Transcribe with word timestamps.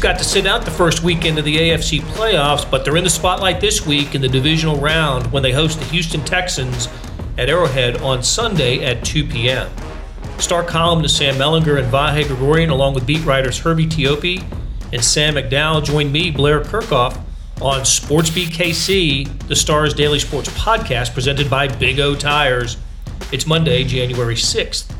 Got 0.00 0.18
to 0.18 0.24
sit 0.24 0.46
out 0.46 0.64
the 0.64 0.70
first 0.70 1.02
weekend 1.02 1.40
of 1.40 1.44
the 1.44 1.56
AFC 1.56 1.98
playoffs, 2.00 2.70
but 2.70 2.84
they're 2.84 2.96
in 2.96 3.02
the 3.02 3.10
spotlight 3.10 3.60
this 3.60 3.84
week 3.84 4.14
in 4.14 4.20
the 4.20 4.28
divisional 4.28 4.76
round 4.76 5.26
when 5.32 5.42
they 5.42 5.50
host 5.50 5.80
the 5.80 5.84
Houston 5.86 6.24
Texans 6.24 6.88
at 7.36 7.50
Arrowhead 7.50 7.96
on 8.00 8.22
Sunday 8.22 8.84
at 8.84 9.04
2 9.04 9.24
p.m. 9.24 9.68
Star 10.38 10.62
columnist 10.62 11.16
Sam 11.16 11.34
Mellinger 11.34 11.82
and 11.82 11.92
Vahe 11.92 12.24
Gregorian, 12.28 12.70
along 12.70 12.94
with 12.94 13.06
beat 13.06 13.24
writers 13.24 13.58
Herbie 13.58 13.88
Teope 13.88 14.44
and 14.92 15.02
Sam 15.02 15.34
McDowell, 15.34 15.84
join 15.84 16.12
me, 16.12 16.30
Blair 16.30 16.60
Kerkhoff, 16.60 17.20
on 17.60 17.80
SportsBeat 17.80 18.50
KC, 18.50 19.48
the 19.48 19.56
Stars 19.56 19.94
Daily 19.94 20.20
Sports 20.20 20.48
podcast 20.50 21.12
presented 21.12 21.50
by 21.50 21.66
Big 21.66 21.98
O 21.98 22.14
Tires. 22.14 22.76
It's 23.32 23.48
Monday, 23.48 23.82
January 23.82 24.36
6th. 24.36 24.94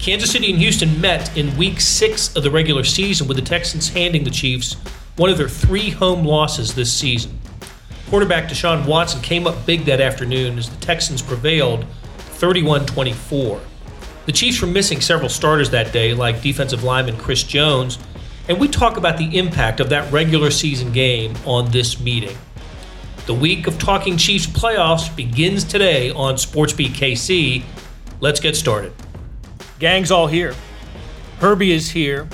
Kansas 0.00 0.30
City 0.30 0.50
and 0.50 0.58
Houston 0.58 0.98
met 0.98 1.36
in 1.36 1.54
week 1.58 1.78
six 1.78 2.34
of 2.34 2.42
the 2.42 2.50
regular 2.50 2.84
season, 2.84 3.28
with 3.28 3.36
the 3.36 3.42
Texans 3.42 3.90
handing 3.90 4.24
the 4.24 4.30
Chiefs 4.30 4.72
one 5.16 5.28
of 5.28 5.36
their 5.36 5.48
three 5.48 5.90
home 5.90 6.24
losses 6.24 6.74
this 6.74 6.90
season. 6.90 7.38
Quarterback 8.08 8.48
Deshaun 8.48 8.86
Watson 8.86 9.20
came 9.20 9.46
up 9.46 9.66
big 9.66 9.84
that 9.84 10.00
afternoon 10.00 10.56
as 10.56 10.70
the 10.70 10.76
Texans 10.76 11.20
prevailed 11.20 11.84
31 12.16 12.86
24. 12.86 13.60
The 14.24 14.32
Chiefs 14.32 14.62
were 14.62 14.68
missing 14.68 15.02
several 15.02 15.28
starters 15.28 15.68
that 15.70 15.92
day, 15.92 16.14
like 16.14 16.40
defensive 16.40 16.82
lineman 16.82 17.18
Chris 17.18 17.42
Jones, 17.42 17.98
and 18.48 18.58
we 18.58 18.68
talk 18.68 18.96
about 18.96 19.18
the 19.18 19.36
impact 19.36 19.80
of 19.80 19.90
that 19.90 20.10
regular 20.10 20.50
season 20.50 20.92
game 20.92 21.34
on 21.44 21.70
this 21.72 22.00
meeting. 22.00 22.38
The 23.26 23.34
week 23.34 23.66
of 23.66 23.78
Talking 23.78 24.16
Chiefs 24.16 24.46
playoffs 24.46 25.14
begins 25.14 25.62
today 25.62 26.10
on 26.10 26.36
SportsBeat 26.36 26.92
KC. 26.92 27.62
Let's 28.20 28.40
get 28.40 28.56
started. 28.56 28.94
Gang's 29.80 30.10
all 30.10 30.26
here. 30.26 30.54
Herbie 31.38 31.72
is 31.72 31.88
here, 31.90 32.28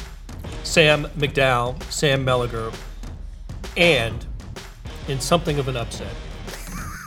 Sam 0.65 1.05
McDowell, 1.17 1.81
Sam 1.93 2.27
Mellinger, 2.27 2.75
and 3.77 4.27
in 5.07 5.21
something 5.21 5.61
of 5.61 5.69
an 5.69 5.77
upset. 5.77 6.13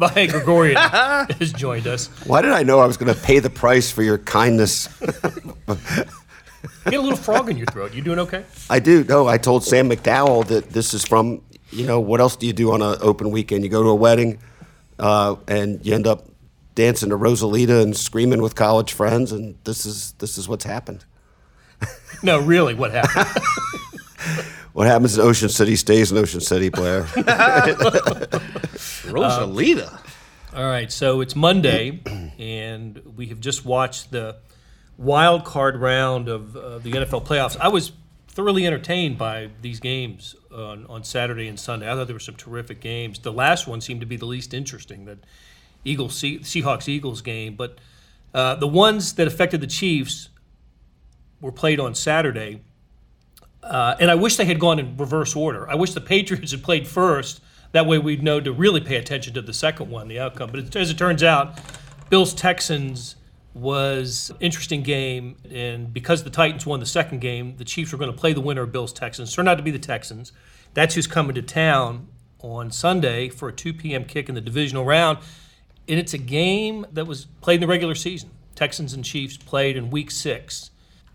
Vahe 0.00 0.28
Gregorian 0.28 0.76
has 1.38 1.52
joined 1.52 1.86
us. 1.86 2.08
Why 2.26 2.42
did 2.42 2.50
I 2.50 2.64
know 2.64 2.80
I 2.80 2.86
was 2.86 2.96
going 2.96 3.14
to 3.14 3.20
pay 3.20 3.38
the 3.38 3.48
price 3.48 3.92
for 3.92 4.02
your 4.02 4.18
kindness? 4.18 4.88
You 5.00 5.06
get 6.86 6.94
a 6.94 7.00
little 7.00 7.16
frog 7.16 7.48
in 7.48 7.56
your 7.56 7.66
throat. 7.66 7.94
You 7.94 8.02
doing 8.02 8.18
okay? 8.18 8.44
I 8.68 8.80
do. 8.80 9.04
No, 9.04 9.28
I 9.28 9.38
told 9.38 9.62
Sam 9.62 9.88
McDowell 9.88 10.48
that 10.48 10.70
this 10.70 10.94
is 10.94 11.04
from, 11.04 11.42
you 11.70 11.86
know, 11.86 12.00
what 12.00 12.20
else 12.20 12.34
do 12.34 12.48
you 12.48 12.52
do 12.52 12.72
on 12.72 12.82
an 12.82 12.96
open 13.00 13.30
weekend? 13.30 13.62
You 13.62 13.70
go 13.70 13.84
to 13.84 13.90
a 13.90 13.94
wedding 13.94 14.40
uh, 14.98 15.36
and 15.46 15.84
you 15.86 15.94
end 15.94 16.08
up 16.08 16.28
dancing 16.78 17.10
to 17.10 17.18
Rosalita 17.18 17.82
and 17.82 17.96
screaming 17.96 18.40
with 18.40 18.54
college 18.54 18.92
friends, 18.92 19.32
and 19.32 19.56
this 19.64 19.84
is 19.84 20.12
this 20.18 20.38
is 20.38 20.48
what's 20.48 20.64
happened. 20.64 21.04
No, 22.20 22.40
really, 22.40 22.74
what 22.74 22.90
happened? 22.92 23.26
What 24.72 24.86
happens 24.86 25.18
in 25.18 25.24
Ocean 25.24 25.48
City 25.48 25.74
stays 25.74 26.12
in 26.12 26.18
Ocean 26.18 26.40
City, 26.40 26.68
Blair. 26.68 27.02
Rosalita. 29.10 29.98
All 30.54 30.64
right, 30.64 30.92
so 30.92 31.20
it's 31.20 31.34
Monday, 31.34 32.00
and 32.38 33.02
we 33.16 33.26
have 33.26 33.40
just 33.40 33.64
watched 33.64 34.12
the 34.12 34.36
wild 34.96 35.44
card 35.44 35.76
round 35.80 36.28
of 36.28 36.56
uh, 36.56 36.78
the 36.78 36.92
NFL 36.92 37.26
playoffs. 37.26 37.56
I 37.58 37.66
was 37.68 37.90
thoroughly 38.28 38.68
entertained 38.68 39.18
by 39.18 39.50
these 39.62 39.80
games 39.80 40.36
on, 40.52 40.86
on 40.86 41.02
Saturday 41.02 41.48
and 41.48 41.58
Sunday. 41.58 41.90
I 41.90 41.96
thought 41.96 42.06
there 42.06 42.14
were 42.14 42.20
some 42.20 42.36
terrific 42.36 42.80
games. 42.80 43.18
The 43.18 43.32
last 43.32 43.66
one 43.66 43.80
seemed 43.80 44.00
to 44.00 44.06
be 44.06 44.16
the 44.16 44.26
least 44.26 44.54
interesting, 44.54 45.06
that 45.06 45.18
Eagles 45.84 46.20
Seahawks 46.20 46.88
Eagles 46.88 47.22
game, 47.22 47.54
but 47.54 47.78
uh, 48.34 48.54
the 48.56 48.66
ones 48.66 49.14
that 49.14 49.26
affected 49.26 49.60
the 49.60 49.66
Chiefs 49.66 50.28
were 51.40 51.52
played 51.52 51.80
on 51.80 51.94
Saturday. 51.94 52.62
Uh, 53.62 53.96
and 54.00 54.10
I 54.10 54.14
wish 54.14 54.36
they 54.36 54.44
had 54.44 54.60
gone 54.60 54.78
in 54.78 54.96
reverse 54.96 55.34
order. 55.34 55.68
I 55.68 55.74
wish 55.74 55.92
the 55.92 56.00
Patriots 56.00 56.52
had 56.52 56.62
played 56.62 56.86
first. 56.86 57.40
That 57.72 57.86
way 57.86 57.98
we'd 57.98 58.22
know 58.22 58.40
to 58.40 58.52
really 58.52 58.80
pay 58.80 58.96
attention 58.96 59.34
to 59.34 59.42
the 59.42 59.52
second 59.52 59.90
one, 59.90 60.08
the 60.08 60.18
outcome. 60.18 60.50
But 60.50 60.74
as 60.74 60.90
it 60.90 60.98
turns 60.98 61.22
out, 61.22 61.58
Bills 62.08 62.32
Texans 62.32 63.16
was 63.54 64.30
an 64.30 64.36
interesting 64.40 64.82
game, 64.82 65.36
and 65.50 65.92
because 65.92 66.24
the 66.24 66.30
Titans 66.30 66.64
won 66.64 66.80
the 66.80 66.86
second 66.86 67.20
game, 67.20 67.56
the 67.56 67.64
Chiefs 67.64 67.92
were 67.92 67.98
going 67.98 68.10
to 68.12 68.16
play 68.16 68.32
the 68.32 68.40
winner 68.40 68.62
of 68.62 68.72
Bills 68.72 68.92
Texans. 68.92 69.34
Turned 69.34 69.48
out 69.48 69.56
to 69.56 69.62
be 69.62 69.70
the 69.70 69.78
Texans. 69.78 70.32
That's 70.74 70.94
who's 70.94 71.06
coming 71.06 71.34
to 71.34 71.42
town 71.42 72.08
on 72.40 72.70
Sunday 72.70 73.28
for 73.28 73.48
a 73.48 73.52
2 73.52 73.74
p.m. 73.74 74.04
kick 74.04 74.28
in 74.28 74.34
the 74.34 74.40
divisional 74.40 74.84
round, 74.84 75.18
and 75.88 75.98
it's 75.98 76.14
a 76.14 76.18
game 76.18 76.86
that 76.92 77.06
was 77.06 77.26
played 77.40 77.56
in 77.56 77.60
the 77.62 77.66
regular 77.66 77.94
season. 77.94 78.30
Texans 78.54 78.92
and 78.92 79.04
Chiefs 79.04 79.36
played 79.36 79.76
in 79.76 79.90
Week 79.90 80.10
Six, 80.10 80.70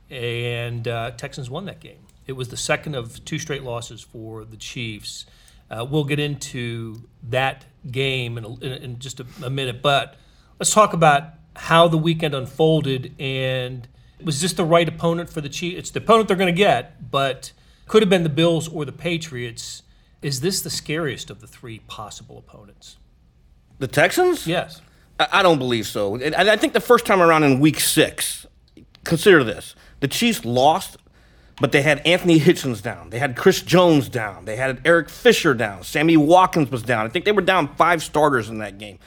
and 0.10 0.88
uh, 0.88 1.12
Texans 1.12 1.50
won 1.50 1.66
that 1.66 1.80
game. 1.80 2.00
It 2.26 2.34
was 2.34 2.50
the 2.50 2.58
second 2.58 2.96
of 2.96 3.24
two 3.26 3.38
straight 3.38 3.64
losses 3.64 4.02
for 4.02 4.46
the 4.46 4.58
Chiefs. 4.58 5.26
Uh, 5.70 5.86
we'll 5.90 6.06
get 6.06 6.20
into 6.20 7.04
that 7.30 7.66
game 7.90 8.38
in, 8.38 8.46
a, 8.46 8.66
in, 8.66 9.00
just 9.00 9.20
a, 9.20 9.26
a 9.44 9.50
minute, 9.50 9.82
but 9.82 10.16
let's 10.60 10.74
talk 10.74 10.94
about 10.94 11.24
how 11.56 11.88
the 11.88 11.98
weekend 11.98 12.34
unfolded 12.34 13.14
and 13.20 13.88
was 14.24 14.42
this 14.42 14.54
the 14.54 14.64
right 14.64 14.88
opponent 14.88 15.30
for 15.30 15.42
the 15.42 15.50
Chiefs? 15.50 15.80
It's 15.80 15.92
the 15.92 16.00
opponent 16.00 16.28
they're 16.28 16.38
going 16.38 16.54
to 16.54 16.58
get, 16.58 17.12
but 17.12 17.52
could 17.88 18.02
have 18.02 18.10
been 18.10 18.24
the 18.24 18.30
Bills 18.30 18.68
or 18.68 18.86
the 18.86 18.92
Patriots. 18.92 19.84
Is 20.22 20.40
this 20.40 20.62
the 20.62 20.70
scariest 20.70 21.30
of 21.30 21.42
the 21.42 21.48
three 21.48 21.80
possible 21.80 22.38
opponents? 22.38 22.98
The 23.80 23.88
Texans? 23.88 24.48
Yes. 24.48 24.82
I 25.20 25.28
I 25.32 25.44
don't 25.44 25.60
believe 25.60 25.88
so. 25.88 26.16
And 26.16 26.36
I 26.36 26.58
think 26.58 26.74
the 26.74 26.82
first 26.82 27.06
time 27.06 27.22
around 27.22 27.44
in 27.44 27.60
week 27.60 27.80
six, 27.80 28.46
consider 29.04 29.44
this 29.44 29.76
the 30.00 30.08
Chiefs 30.08 30.44
lost, 30.44 30.98
but 31.62 31.72
they 31.72 31.82
had 31.82 32.06
Anthony 32.06 32.40
Hitchens 32.40 32.82
down. 32.82 33.10
They 33.10 33.20
had 33.20 33.36
Chris 33.36 33.62
Jones 33.62 34.10
down. 34.10 34.46
They 34.46 34.56
had 34.56 34.82
Eric 34.86 35.10
Fisher 35.10 35.54
down. 35.54 35.84
Sammy 35.84 36.18
Watkins 36.18 36.72
was 36.72 36.84
down. 36.84 37.06
I 37.06 37.10
think 37.10 37.26
they 37.26 37.32
were 37.32 37.42
down 37.42 37.74
five 37.76 38.04
starters 38.04 38.50
in 38.50 38.58
that 38.60 38.78
game. 38.78 39.00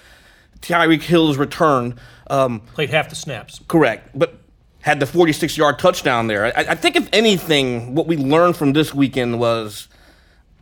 Tyreek 0.60 1.02
Hill's 1.02 1.36
return. 1.36 1.98
Um, 2.28 2.60
Played 2.60 2.90
half 2.90 3.08
the 3.08 3.14
snaps. 3.14 3.60
Correct, 3.68 4.10
but 4.18 4.40
had 4.80 5.00
the 5.00 5.06
46 5.06 5.56
yard 5.56 5.78
touchdown 5.78 6.28
there. 6.28 6.46
I, 6.46 6.50
I, 6.70 6.74
think, 6.76 6.96
if 6.96 7.08
anything, 7.12 7.94
what 7.94 8.06
we 8.06 8.16
learned 8.16 8.56
from 8.56 8.72
this 8.72 8.94
weekend 8.94 9.40
was, 9.40 9.88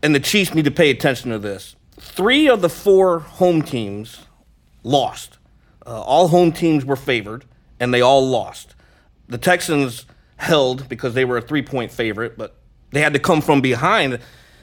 and 0.03 0.15
the 0.15 0.21
Chiefs 0.21 0.55
need 0.55 0.65
to 0.65 0.71
pay 0.71 0.91
attention 0.91 1.31
to 1.31 1.39
this 1.39 1.77
three 1.99 2.49
of 2.49 2.61
the 2.61 2.69
four 2.69 3.21
home 3.21 3.63
teams 3.63 4.21
lost. 4.83 5.39
Uh, 5.87 6.01
all 6.01 6.29
home 6.29 6.53
teams 6.53 6.85
were 6.85 6.97
favored, 6.97 7.45
and 7.79 7.93
they 7.93 8.01
all 8.01 8.27
lost. 8.27 8.75
The 9.29 9.39
Texans 9.39 10.07
held 10.37 10.89
because 10.89 11.15
they 11.15 11.25
were 11.25 11.37
a 11.37 11.43
three 11.43 11.63
point 11.63 11.91
favorite, 11.91 12.37
but 12.37 12.57
they 12.91 13.01
had 13.01 13.13
to 13.13 13.19
come 13.19 13.41
from 13.41 13.61
behind. 13.61 14.19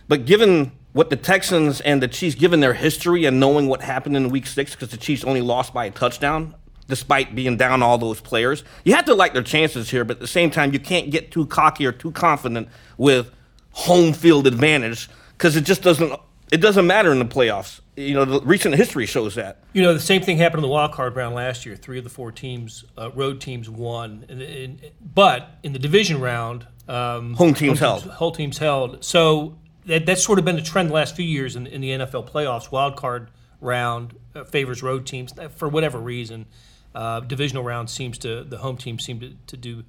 But 0.08 0.25
given 0.25 0.72
what 0.94 1.09
the 1.09 1.16
Texans 1.16 1.81
and 1.81 2.02
the 2.02 2.08
Chiefs, 2.08 2.36
given 2.36 2.59
their 2.59 2.74
history 2.74 3.25
and 3.25 3.40
knowing 3.40 3.68
what 3.68 3.81
happened 3.81 4.18
in 4.18 4.30
week 4.30 4.48
six, 4.48 4.72
because 4.72 4.90
the 4.90 4.98
Chiefs 4.98 5.24
only 5.24 5.42
lost 5.42 5.74
by 5.74 5.86
a 5.86 5.92
touchdown, 5.92 6.56
despite 6.88 7.34
being 7.34 7.56
down 7.56 7.81
all 7.81 7.98
those 7.98 8.19
players, 8.19 8.63
you 8.84 8.94
have 8.94 9.06
to 9.06 9.13
like 9.16 9.34
their 9.34 9.44
chances 9.44 9.90
here, 9.90 10.03
but 10.03 10.18
at 10.18 10.19
the 10.19 10.28
same 10.28 10.52
time, 10.52 10.74
you 10.74 10.80
can't 10.80 11.09
get 11.09 11.31
too 11.31 11.46
cocky 11.46 11.86
or 11.86 11.92
too 11.92 12.12
confident 12.12 12.68
with 12.98 13.31
home 13.72 14.12
field 14.12 14.46
advantage 14.46 15.09
because 15.38 15.56
it 15.56 15.62
just 15.62 15.81
doesn't 15.81 16.13
it 16.51 16.57
doesn't 16.57 16.85
matter 16.85 17.12
in 17.13 17.19
the 17.19 17.25
playoffs. 17.25 17.79
You 17.95 18.13
know, 18.13 18.25
the 18.25 18.41
recent 18.41 18.75
history 18.75 19.06
shows 19.06 19.35
that. 19.35 19.63
You 19.73 19.81
know, 19.81 19.94
the 19.94 20.00
same 20.00 20.22
thing 20.22 20.38
happened 20.38 20.59
in 20.59 20.69
the 20.69 20.73
wild 20.73 20.91
card 20.91 21.16
round 21.16 21.34
last 21.34 21.66
year. 21.66 21.78
Three 21.78 21.97
of 21.97 22.03
the 22.03 22.09
four 22.09 22.31
teams, 22.31 22.84
uh, 22.97 23.09
road 23.12 23.39
teams, 23.39 23.69
won. 23.69 24.25
And, 24.28 24.41
and, 24.41 24.91
but 25.01 25.50
in 25.63 25.72
the 25.72 25.79
division 25.79 26.19
round, 26.19 26.67
um, 26.89 27.35
home 27.35 27.53
teams 27.53 27.79
home 27.79 27.88
held. 27.88 28.03
Teams, 28.03 28.16
whole 28.16 28.31
teams 28.34 28.57
held. 28.57 29.03
So 29.03 29.57
that, 29.85 30.06
that's 30.06 30.23
sort 30.23 30.39
of 30.39 30.45
been 30.45 30.57
the 30.57 30.62
trend 30.62 30.89
the 30.89 30.94
last 30.94 31.16
few 31.16 31.25
years 31.25 31.56
in, 31.56 31.67
in 31.67 31.79
the 31.79 31.89
NFL 31.91 32.29
playoffs. 32.29 32.69
Wild 32.69 32.97
card 32.97 33.31
round 33.62 34.18
uh, 34.35 34.44
favors 34.44 34.83
road 34.83 35.06
teams 35.06 35.33
for 35.56 35.69
whatever 35.69 36.00
reason. 36.00 36.47
Uh, 36.94 37.21
divisional 37.21 37.63
round 37.63 37.89
seems 37.89 38.18
to 38.18 38.44
the 38.44 38.57
home 38.57 38.75
team 38.75 39.00
seem 39.00 39.21
to, 39.21 39.33
to 39.47 39.56
do 39.56 39.83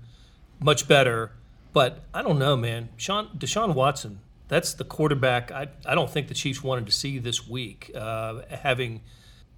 much 0.60 0.86
better. 0.86 1.32
But 1.72 2.04
I 2.14 2.22
don't 2.22 2.38
know, 2.38 2.56
man. 2.56 2.90
Sean 2.96 3.28
Deshaun 3.36 3.74
Watson 3.74 4.20
that's 4.52 4.74
the 4.74 4.84
quarterback 4.84 5.50
I, 5.50 5.68
I 5.86 5.94
don't 5.94 6.10
think 6.10 6.28
the 6.28 6.34
Chiefs 6.34 6.62
wanted 6.62 6.84
to 6.84 6.92
see 6.92 7.18
this 7.18 7.48
week, 7.48 7.90
uh, 7.94 8.42
having 8.50 9.00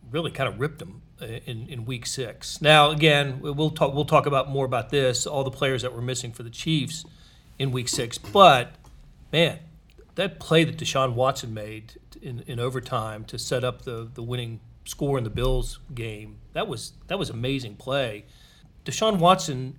really 0.09 0.31
kind 0.31 0.49
of 0.49 0.61
ripped 0.61 0.79
them 0.79 1.03
uh, 1.21 1.25
in, 1.25 1.67
in 1.69 1.85
week 1.85 2.07
six. 2.07 2.63
Now, 2.63 2.91
again, 2.91 3.41
we'll 3.41 3.71
talk, 3.71 3.93
we'll 3.93 4.05
talk 4.05 4.27
about 4.27 4.51
more 4.51 4.65
about 4.65 4.91
this, 4.91 5.27
all 5.27 5.43
the 5.43 5.51
players 5.51 5.83
that 5.83 5.93
were 5.93 6.01
missing 6.01 6.31
for 6.31 6.45
the 6.45 6.51
Chiefs 6.51 7.05
in 7.59 7.73
week 7.73 7.89
six. 7.89 8.19
But, 8.19 8.77
man, 9.33 9.59
that 10.15 10.39
play 10.39 10.63
that 10.63 10.77
Deshaun 10.77 11.15
Watson 11.15 11.53
made 11.53 11.95
in, 12.23 12.45
in 12.47 12.61
overtime 12.61 13.25
to 13.25 13.37
set 13.37 13.65
up 13.65 13.83
the, 13.83 14.09
the 14.15 14.23
winning 14.23 14.61
score 14.85 15.19
in 15.19 15.25
the 15.25 15.31
Bills 15.31 15.81
game, 15.93 16.37
that 16.53 16.69
was, 16.69 16.93
that 17.09 17.19
was 17.19 17.31
amazing 17.31 17.75
play. 17.75 18.27
Deshaun 18.85 19.19
Watson, 19.19 19.77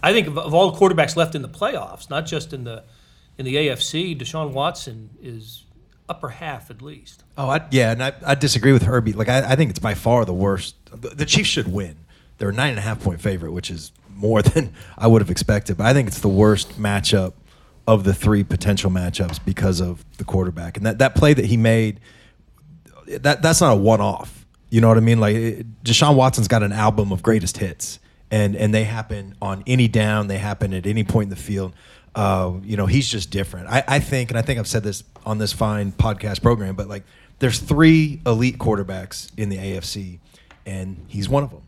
I 0.00 0.12
think 0.12 0.28
of, 0.28 0.38
of 0.38 0.54
all 0.54 0.70
the 0.70 0.78
quarterbacks 0.78 1.16
left 1.16 1.34
in 1.34 1.42
the 1.42 1.48
playoffs, 1.48 2.08
not 2.08 2.24
just 2.24 2.52
in 2.52 2.62
the– 2.62 2.84
in 3.38 3.44
the 3.44 3.56
AFC, 3.56 4.18
Deshaun 4.18 4.52
Watson 4.52 5.10
is 5.20 5.64
upper 6.08 6.28
half 6.28 6.70
at 6.70 6.82
least. 6.82 7.24
Oh, 7.36 7.48
I, 7.48 7.66
yeah, 7.70 7.92
and 7.92 8.02
I, 8.02 8.12
I 8.24 8.34
disagree 8.34 8.72
with 8.72 8.82
Herbie. 8.82 9.12
Like, 9.12 9.28
I, 9.28 9.52
I 9.52 9.56
think 9.56 9.70
it's 9.70 9.78
by 9.78 9.94
far 9.94 10.24
the 10.24 10.34
worst. 10.34 10.76
The, 10.90 11.10
the 11.10 11.24
Chiefs 11.24 11.48
should 11.48 11.72
win. 11.72 11.96
They're 12.38 12.50
a 12.50 12.52
nine 12.52 12.70
and 12.70 12.78
a 12.78 12.82
half 12.82 13.00
point 13.00 13.20
favorite, 13.20 13.52
which 13.52 13.70
is 13.70 13.92
more 14.14 14.42
than 14.42 14.72
I 14.96 15.06
would 15.06 15.22
have 15.22 15.30
expected. 15.30 15.76
But 15.76 15.86
I 15.86 15.92
think 15.92 16.08
it's 16.08 16.20
the 16.20 16.28
worst 16.28 16.80
matchup 16.80 17.34
of 17.86 18.04
the 18.04 18.14
three 18.14 18.44
potential 18.44 18.90
matchups 18.90 19.44
because 19.44 19.80
of 19.80 20.04
the 20.16 20.24
quarterback. 20.24 20.76
And 20.76 20.86
that, 20.86 20.98
that 20.98 21.14
play 21.14 21.34
that 21.34 21.44
he 21.44 21.56
made, 21.56 22.00
that 23.06 23.42
that's 23.42 23.60
not 23.60 23.72
a 23.72 23.76
one 23.76 24.00
off. 24.00 24.46
You 24.70 24.80
know 24.80 24.88
what 24.88 24.96
I 24.96 25.00
mean? 25.00 25.20
Like 25.20 25.36
Deshaun 25.84 26.16
Watson's 26.16 26.48
got 26.48 26.62
an 26.62 26.72
album 26.72 27.12
of 27.12 27.22
greatest 27.22 27.58
hits, 27.58 28.00
and 28.30 28.56
and 28.56 28.74
they 28.74 28.84
happen 28.84 29.36
on 29.40 29.62
any 29.66 29.86
down. 29.86 30.26
They 30.26 30.38
happen 30.38 30.72
at 30.72 30.86
any 30.86 31.04
point 31.04 31.26
in 31.26 31.30
the 31.30 31.36
field. 31.36 31.74
Uh, 32.14 32.52
you 32.62 32.76
know, 32.76 32.86
he's 32.86 33.08
just 33.08 33.30
different. 33.30 33.68
I, 33.68 33.82
I 33.88 33.98
think, 33.98 34.30
and 34.30 34.38
I 34.38 34.42
think 34.42 34.58
I've 34.60 34.68
said 34.68 34.84
this 34.84 35.02
on 35.26 35.38
this 35.38 35.52
fine 35.52 35.92
podcast 35.92 36.42
program, 36.42 36.76
but 36.76 36.88
like, 36.88 37.02
there's 37.40 37.58
three 37.58 38.20
elite 38.24 38.58
quarterbacks 38.58 39.30
in 39.36 39.48
the 39.48 39.56
AFC, 39.56 40.18
and 40.64 41.04
he's 41.08 41.28
one 41.28 41.42
of 41.42 41.50
them. 41.50 41.62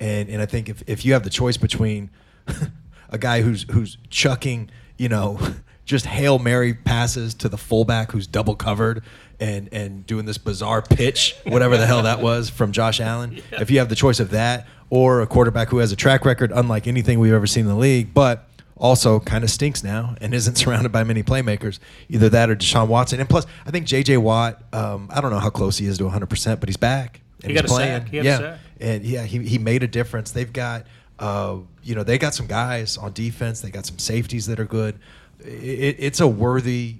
And 0.00 0.28
and 0.28 0.42
I 0.42 0.46
think 0.46 0.68
if, 0.68 0.82
if 0.86 1.04
you 1.04 1.12
have 1.12 1.22
the 1.22 1.30
choice 1.30 1.56
between 1.56 2.10
a 3.08 3.18
guy 3.18 3.42
who's 3.42 3.64
who's 3.70 3.96
chucking, 4.10 4.70
you 4.98 5.08
know, 5.08 5.38
just 5.84 6.06
hail 6.06 6.38
mary 6.38 6.74
passes 6.74 7.34
to 7.34 7.48
the 7.48 7.58
fullback 7.58 8.10
who's 8.12 8.26
double 8.26 8.56
covered 8.56 9.02
and 9.38 9.68
and 9.72 10.04
doing 10.06 10.26
this 10.26 10.38
bizarre 10.38 10.82
pitch, 10.82 11.36
whatever 11.44 11.76
the 11.76 11.86
hell 11.86 12.02
that 12.02 12.20
was 12.20 12.50
from 12.50 12.72
Josh 12.72 13.00
Allen. 13.00 13.40
If 13.52 13.70
you 13.70 13.78
have 13.78 13.88
the 13.88 13.94
choice 13.94 14.20
of 14.20 14.30
that 14.30 14.66
or 14.90 15.22
a 15.22 15.26
quarterback 15.26 15.68
who 15.68 15.78
has 15.78 15.92
a 15.92 15.96
track 15.96 16.24
record 16.24 16.52
unlike 16.54 16.86
anything 16.86 17.18
we've 17.18 17.32
ever 17.32 17.46
seen 17.46 17.62
in 17.62 17.68
the 17.68 17.76
league, 17.76 18.12
but 18.12 18.48
also 18.76 19.20
kind 19.20 19.44
of 19.44 19.50
stinks 19.50 19.82
now 19.84 20.14
and 20.20 20.34
isn't 20.34 20.54
surrounded 20.56 20.90
by 20.92 21.04
many 21.04 21.22
playmakers. 21.22 21.78
Either 22.08 22.28
that 22.30 22.50
or 22.50 22.56
Deshaun 22.56 22.88
Watson. 22.88 23.20
And 23.20 23.28
plus, 23.28 23.46
I 23.66 23.70
think 23.70 23.86
J.J. 23.86 24.16
Watt. 24.18 24.62
Um, 24.72 25.08
I 25.12 25.20
don't 25.20 25.30
know 25.30 25.38
how 25.38 25.50
close 25.50 25.78
he 25.78 25.86
is 25.86 25.98
to 25.98 26.04
100, 26.04 26.26
percent 26.26 26.60
but 26.60 26.68
he's 26.68 26.76
back. 26.76 27.20
And 27.42 27.50
He 27.50 27.52
he's 27.52 27.62
got 27.62 27.70
a 27.70 27.72
playing. 27.72 28.00
sack. 28.02 28.08
He 28.08 28.20
yeah, 28.20 28.56
and 28.80 29.04
yeah, 29.04 29.22
he, 29.24 29.38
he 29.40 29.58
made 29.58 29.82
a 29.82 29.86
difference. 29.86 30.30
They've 30.32 30.52
got, 30.52 30.86
uh, 31.18 31.58
you 31.82 31.94
know, 31.94 32.02
they 32.02 32.18
got 32.18 32.34
some 32.34 32.46
guys 32.46 32.96
on 32.96 33.12
defense. 33.12 33.60
They 33.60 33.70
got 33.70 33.86
some 33.86 33.98
safeties 33.98 34.46
that 34.46 34.58
are 34.58 34.64
good. 34.64 34.98
It, 35.40 35.96
it's 35.98 36.20
a 36.20 36.26
worthy 36.26 36.96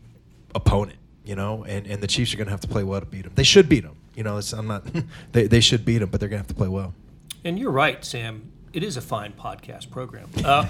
opponent, 0.55 0.99
you 1.25 1.35
know, 1.35 1.65
and, 1.65 1.87
and 1.87 2.03
the 2.03 2.06
Chiefs 2.06 2.35
are 2.35 2.37
going 2.37 2.47
to 2.47 2.50
have 2.53 2.61
to 2.61 2.69
play 2.69 2.85
well 2.85 3.00
to 3.00 3.06
beat 3.06 3.23
them. 3.23 3.32
They 3.35 3.43
should 3.43 3.69
beat 3.69 3.85
them. 3.85 3.97
You 4.15 4.23
know, 4.23 4.37
it's, 4.37 4.53
I'm 4.53 4.67
not. 4.69 4.85
they, 5.32 5.47
they 5.47 5.61
should 5.61 5.85
beat 5.85 5.99
them, 5.99 6.11
but 6.11 6.21
they're 6.21 6.29
going 6.29 6.38
to 6.43 6.47
have 6.47 6.49
to 6.49 6.55
play 6.55 6.69
well. 6.69 6.94
And 7.44 7.59
you're 7.59 7.71
right, 7.73 8.05
Sam. 8.05 8.53
It 8.75 8.82
is 8.82 8.97
a 8.97 9.00
fine 9.00 9.32
podcast 9.32 9.91
program. 9.91 10.31
Uh, 10.44 10.67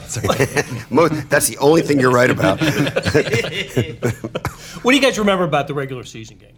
Mo- 0.90 1.08
that's 1.08 1.48
the 1.48 1.56
only 1.58 1.82
thing 1.82 1.98
you're 1.98 2.12
right 2.12 2.30
about. 2.30 2.60
what 4.82 4.92
do 4.92 4.96
you 4.96 5.02
guys 5.02 5.18
remember 5.18 5.42
about 5.44 5.66
the 5.66 5.74
regular 5.74 6.04
season 6.04 6.38
game? 6.38 6.54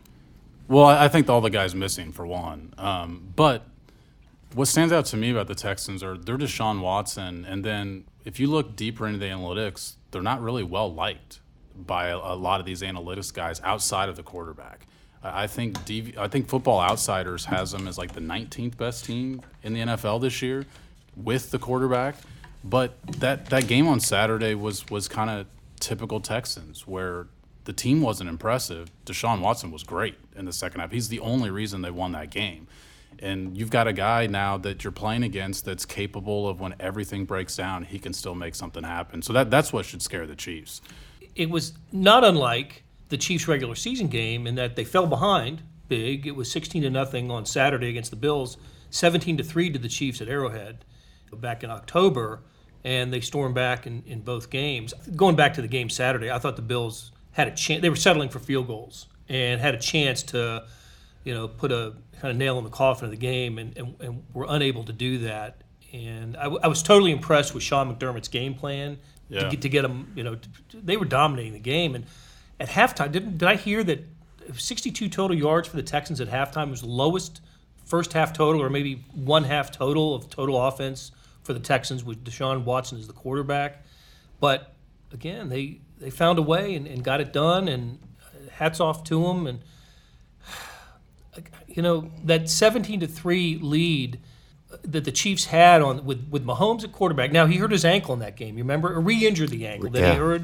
Well, 0.68 0.84
I 0.84 1.04
I 1.04 1.08
think 1.08 1.30
all 1.30 1.40
the 1.40 1.48
guys 1.48 1.74
missing 1.74 2.12
for 2.12 2.26
one. 2.26 2.74
Um, 2.76 3.32
but 3.34 3.64
what 4.54 4.66
stands 4.66 4.92
out 4.92 5.06
to 5.06 5.16
me 5.16 5.30
about 5.30 5.46
the 5.46 5.54
Texans 5.54 6.02
are 6.02 6.18
they're 6.18 6.36
Deshaun 6.36 6.80
Watson, 6.80 7.46
and 7.46 7.64
then 7.64 8.04
if 8.24 8.38
you 8.38 8.48
look 8.48 8.76
deeper 8.76 9.06
into 9.06 9.18
the 9.18 9.26
analytics, 9.26 9.94
they're 10.10 10.22
not 10.22 10.42
really 10.42 10.64
well 10.64 10.92
liked 10.92 11.40
by 11.74 12.08
a, 12.08 12.18
a 12.18 12.36
lot 12.36 12.60
of 12.60 12.66
these 12.66 12.82
analytics 12.82 13.32
guys 13.32 13.62
outside 13.64 14.10
of 14.10 14.16
the 14.16 14.22
quarterback. 14.22 14.86
I 15.22 15.44
I 15.44 15.46
think 15.46 15.78
DV, 15.86 16.18
I 16.18 16.28
think 16.28 16.48
Football 16.48 16.80
Outsiders 16.80 17.46
has 17.46 17.72
them 17.72 17.88
as 17.88 17.96
like 17.96 18.12
the 18.12 18.20
19th 18.20 18.76
best 18.76 19.06
team 19.06 19.40
in 19.62 19.72
the 19.72 19.80
NFL 19.80 20.20
this 20.20 20.42
year 20.42 20.66
with 21.16 21.50
the 21.50 21.58
quarterback. 21.58 22.16
But 22.62 23.00
that, 23.20 23.46
that 23.46 23.66
game 23.66 23.86
on 23.86 24.00
Saturday 24.00 24.54
was 24.54 24.88
was 24.90 25.08
kind 25.08 25.30
of 25.30 25.46
typical 25.78 26.20
Texans 26.20 26.86
where 26.86 27.28
the 27.64 27.72
team 27.72 28.00
wasn't 28.00 28.30
impressive. 28.30 28.90
Deshaun 29.04 29.40
Watson 29.40 29.70
was 29.70 29.82
great 29.82 30.16
in 30.34 30.44
the 30.44 30.52
second 30.52 30.80
half. 30.80 30.92
He's 30.92 31.08
the 31.08 31.20
only 31.20 31.50
reason 31.50 31.82
they 31.82 31.90
won 31.90 32.12
that 32.12 32.30
game. 32.30 32.66
And 33.18 33.56
you've 33.56 33.70
got 33.70 33.88
a 33.88 33.92
guy 33.92 34.26
now 34.26 34.58
that 34.58 34.84
you're 34.84 34.92
playing 34.92 35.22
against 35.22 35.64
that's 35.64 35.84
capable 35.84 36.48
of 36.48 36.60
when 36.60 36.74
everything 36.78 37.24
breaks 37.24 37.56
down, 37.56 37.84
he 37.84 37.98
can 37.98 38.12
still 38.12 38.34
make 38.34 38.54
something 38.54 38.84
happen. 38.84 39.22
So 39.22 39.32
that, 39.32 39.50
that's 39.50 39.72
what 39.72 39.86
should 39.86 40.02
scare 40.02 40.26
the 40.26 40.36
Chiefs. 40.36 40.82
It 41.34 41.50
was 41.50 41.72
not 41.92 42.24
unlike 42.24 42.84
the 43.08 43.16
Chiefs' 43.16 43.48
regular 43.48 43.74
season 43.74 44.08
game 44.08 44.46
in 44.46 44.54
that 44.56 44.76
they 44.76 44.84
fell 44.84 45.06
behind 45.06 45.62
big. 45.88 46.26
It 46.26 46.36
was 46.36 46.50
16 46.50 46.82
to 46.82 46.90
nothing 46.90 47.30
on 47.30 47.46
Saturday 47.46 47.88
against 47.88 48.10
the 48.10 48.16
Bills, 48.16 48.58
17 48.90 49.38
to 49.38 49.44
three 49.44 49.70
to 49.70 49.78
the 49.78 49.88
Chiefs 49.88 50.20
at 50.20 50.28
Arrowhead 50.28 50.84
back 51.40 51.62
in 51.64 51.70
October, 51.70 52.40
and 52.84 53.12
they 53.12 53.20
stormed 53.20 53.54
back 53.54 53.86
in, 53.86 54.02
in 54.06 54.20
both 54.20 54.50
games. 54.50 54.94
Going 55.14 55.36
back 55.36 55.54
to 55.54 55.62
the 55.62 55.68
game 55.68 55.88
Saturday, 55.90 56.30
I 56.30 56.38
thought 56.38 56.56
the 56.56 56.62
Bills 56.62 57.12
had 57.32 57.48
a 57.48 57.54
chance. 57.54 57.82
They 57.82 57.90
were 57.90 57.96
settling 57.96 58.28
for 58.28 58.38
field 58.38 58.66
goals 58.66 59.06
and 59.28 59.60
had 59.60 59.74
a 59.74 59.78
chance 59.78 60.22
to, 60.24 60.64
you 61.24 61.34
know, 61.34 61.48
put 61.48 61.72
a 61.72 61.94
kind 62.20 62.30
of 62.30 62.36
nail 62.36 62.58
in 62.58 62.64
the 62.64 62.70
coffin 62.70 63.04
of 63.06 63.10
the 63.10 63.16
game, 63.16 63.58
and, 63.58 63.76
and, 63.76 63.94
and 64.00 64.22
were 64.32 64.46
unable 64.48 64.84
to 64.84 64.92
do 64.92 65.18
that. 65.18 65.62
And 65.92 66.36
I, 66.36 66.44
w- 66.44 66.60
I 66.62 66.68
was 66.68 66.82
totally 66.82 67.12
impressed 67.12 67.54
with 67.54 67.62
Sean 67.62 67.94
McDermott's 67.94 68.28
game 68.28 68.54
plan 68.54 68.98
Yeah. 69.28 69.40
to 69.44 69.50
get 69.50 69.62
to 69.62 69.68
get 69.68 69.82
them. 69.82 70.12
You 70.14 70.24
know, 70.24 70.34
t- 70.36 70.48
t- 70.70 70.80
they 70.82 70.96
were 70.96 71.04
dominating 71.06 71.52
the 71.52 71.58
game, 71.58 71.94
and 71.94 72.04
at 72.60 72.68
halftime, 72.68 73.12
did 73.12 73.38
did 73.38 73.48
I 73.48 73.56
hear 73.56 73.82
that 73.84 74.04
62 74.56 75.08
total 75.08 75.36
yards 75.36 75.68
for 75.68 75.76
the 75.76 75.82
Texans 75.82 76.20
at 76.20 76.28
halftime 76.28 76.70
was 76.70 76.82
lowest 76.82 77.40
first 77.84 78.12
half 78.12 78.32
total, 78.32 78.62
or 78.62 78.70
maybe 78.70 79.04
one 79.14 79.44
half 79.44 79.70
total 79.70 80.14
of 80.14 80.28
total 80.30 80.60
offense 80.66 81.12
for 81.46 81.54
the 81.54 81.60
Texans 81.60 82.04
with 82.04 82.24
Deshaun 82.24 82.64
Watson 82.64 82.98
as 82.98 83.06
the 83.06 83.12
quarterback. 83.12 83.84
But 84.40 84.74
again, 85.12 85.48
they 85.48 85.80
they 85.98 86.10
found 86.10 86.38
a 86.38 86.42
way 86.42 86.74
and, 86.74 86.86
and 86.86 87.02
got 87.02 87.20
it 87.20 87.32
done, 87.32 87.68
and 87.68 87.98
uh, 88.20 88.50
hats 88.50 88.80
off 88.80 89.04
to 89.04 89.22
them. 89.22 89.46
And 89.46 89.60
you 91.68 91.82
know 91.82 92.10
that 92.24 92.50
17 92.50 93.00
to 93.00 93.06
three 93.06 93.58
lead 93.58 94.20
uh, 94.70 94.76
that 94.82 95.04
the 95.04 95.12
Chiefs 95.12 95.46
had 95.46 95.80
on 95.80 96.04
with 96.04 96.28
with 96.28 96.44
Mahomes 96.44 96.84
at 96.84 96.92
quarterback. 96.92 97.32
Now 97.32 97.46
he 97.46 97.56
hurt 97.56 97.70
his 97.70 97.84
ankle 97.84 98.12
in 98.12 98.20
that 98.20 98.36
game. 98.36 98.58
You 98.58 98.64
remember, 98.64 98.92
or 98.92 99.00
re-injured 99.00 99.48
the 99.48 99.66
ankle 99.66 99.90
that 99.90 100.12
he 100.12 100.18
hurt. 100.18 100.42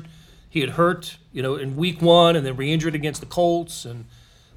He 0.49 0.61
had 0.61 0.71
hurt, 0.71 1.17
you 1.33 1.43
know, 1.43 1.57
in 1.57 1.77
week 1.77 2.03
one, 2.03 2.37
and 2.37 2.45
then 2.45 2.57
re-injured 2.57 2.95
against 2.95 3.21
the 3.21 3.27
Colts. 3.27 3.87
And 3.87 4.05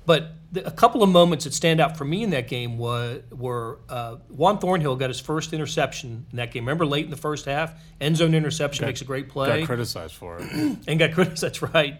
but 0.06 0.32
the, 0.52 0.66
a 0.66 0.72
couple 0.72 1.04
of 1.04 1.10
moments 1.10 1.46
that 1.46 1.54
stand 1.54 1.80
out 1.80 1.98
for 1.98 2.06
me 2.06 2.24
in 2.24 2.30
that 2.32 2.48
game 2.48 2.78
was 2.78 3.22
were 3.32 3.80
uh, 3.90 4.16
Juan 4.30 4.58
Thornhill 4.60 4.96
got 4.96 5.10
his 5.10 5.20
first 5.20 5.54
interception 5.54 6.26
in 6.32 6.38
that 6.38 6.52
game. 6.52 6.64
Remember, 6.64 6.86
late 6.86 7.06
in 7.06 7.12
the 7.12 7.18
first 7.18 7.46
half, 7.46 7.74
end 8.02 8.18
zone 8.18 8.34
interception 8.34 8.86
makes 8.86 9.02
a 9.02 9.06
great 9.06 9.30
play 9.30 9.60
Got 9.60 9.68
criticized 9.68 10.16
for 10.16 10.38
it. 10.40 10.52
and 10.88 11.00
got 11.00 11.14
criticized. 11.14 11.42
That's 11.44 11.62
right. 11.62 12.00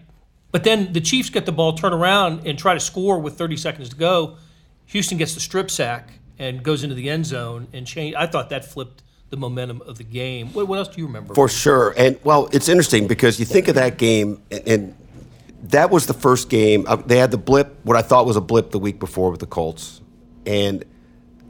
But 0.52 0.64
then 0.64 0.92
the 0.92 1.00
Chiefs 1.00 1.30
get 1.30 1.44
the 1.44 1.52
ball, 1.52 1.74
turn 1.74 1.92
around, 1.92 2.46
and 2.46 2.58
try 2.58 2.74
to 2.74 2.80
score 2.80 3.18
with 3.18 3.36
30 3.36 3.56
seconds 3.56 3.88
to 3.90 3.96
go. 3.96 4.38
Houston 4.86 5.18
gets 5.18 5.34
the 5.34 5.40
strip 5.40 5.70
sack 5.70 6.10
and 6.38 6.62
goes 6.62 6.82
into 6.82 6.94
the 6.94 7.10
end 7.10 7.26
zone 7.26 7.68
and 7.72 7.86
change. 7.86 8.14
I 8.14 8.26
thought 8.26 8.50
that 8.50 8.64
flipped 8.64 9.02
the 9.30 9.36
momentum 9.36 9.82
of 9.82 9.98
the 9.98 10.04
game. 10.04 10.52
What, 10.52 10.68
what 10.68 10.78
else 10.78 10.88
do 10.88 11.00
you 11.00 11.06
remember? 11.06 11.34
For 11.34 11.48
sure. 11.48 11.92
And 11.96 12.18
well, 12.22 12.48
it's 12.52 12.68
interesting 12.68 13.06
because 13.06 13.40
you 13.40 13.44
think 13.44 13.68
of 13.68 13.74
that 13.74 13.98
game, 13.98 14.40
and, 14.50 14.68
and 14.68 14.96
that 15.64 15.90
was 15.90 16.06
the 16.06 16.14
first 16.14 16.48
game. 16.48 16.84
Uh, 16.86 16.96
they 16.96 17.18
had 17.18 17.30
the 17.30 17.38
blip, 17.38 17.78
what 17.84 17.96
I 17.96 18.02
thought 18.02 18.26
was 18.26 18.36
a 18.36 18.40
blip 18.40 18.70
the 18.70 18.78
week 18.78 18.98
before 18.98 19.30
with 19.30 19.40
the 19.40 19.46
Colts. 19.46 20.00
And 20.44 20.84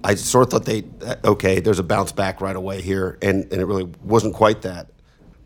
I 0.04 0.14
sort 0.14 0.44
of 0.44 0.50
thought 0.50 0.64
they, 0.64 0.84
uh, 1.04 1.16
okay, 1.24 1.60
there's 1.60 1.78
a 1.78 1.84
bounce 1.84 2.12
back 2.12 2.40
right 2.40 2.56
away 2.56 2.80
here. 2.80 3.18
And, 3.22 3.44
and 3.52 3.60
it 3.60 3.64
really 3.64 3.90
wasn't 4.02 4.34
quite 4.34 4.62
that. 4.62 4.88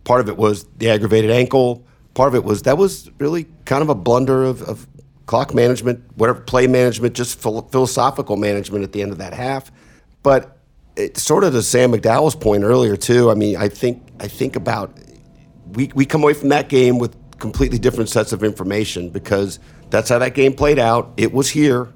Part 0.04 0.20
of 0.20 0.28
it 0.28 0.36
was 0.36 0.64
the 0.78 0.90
aggravated 0.90 1.30
ankle. 1.30 1.84
Part 2.14 2.28
of 2.28 2.34
it 2.34 2.44
was 2.44 2.62
that 2.62 2.76
was 2.76 3.10
really 3.18 3.46
kind 3.64 3.82
of 3.82 3.88
a 3.88 3.94
blunder 3.94 4.44
of, 4.44 4.62
of 4.62 4.86
clock 5.26 5.54
management, 5.54 6.04
whatever, 6.16 6.40
play 6.40 6.66
management, 6.66 7.14
just 7.14 7.40
phil- 7.40 7.62
philosophical 7.70 8.36
management 8.36 8.82
at 8.84 8.92
the 8.92 9.02
end 9.02 9.12
of 9.12 9.18
that 9.18 9.32
half. 9.32 9.70
But 10.22 10.58
it's 10.96 11.22
sort 11.22 11.44
of 11.44 11.52
to 11.52 11.62
Sam 11.62 11.92
McDowell's 11.92 12.34
point 12.34 12.64
earlier 12.64 12.96
too. 12.96 13.30
I 13.30 13.34
mean, 13.34 13.56
I 13.56 13.68
think 13.68 14.02
I 14.18 14.28
think 14.28 14.56
about 14.56 14.98
we 15.72 15.90
we 15.94 16.04
come 16.04 16.22
away 16.22 16.34
from 16.34 16.48
that 16.48 16.68
game 16.68 16.98
with 16.98 17.16
completely 17.40 17.78
different 17.78 18.08
sets 18.08 18.32
of 18.32 18.44
information 18.44 19.10
because 19.10 19.58
that's 19.90 20.08
how 20.08 20.18
that 20.18 20.34
game 20.34 20.54
played 20.54 20.78
out. 20.78 21.12
It 21.16 21.32
was 21.32 21.50
here, 21.50 21.92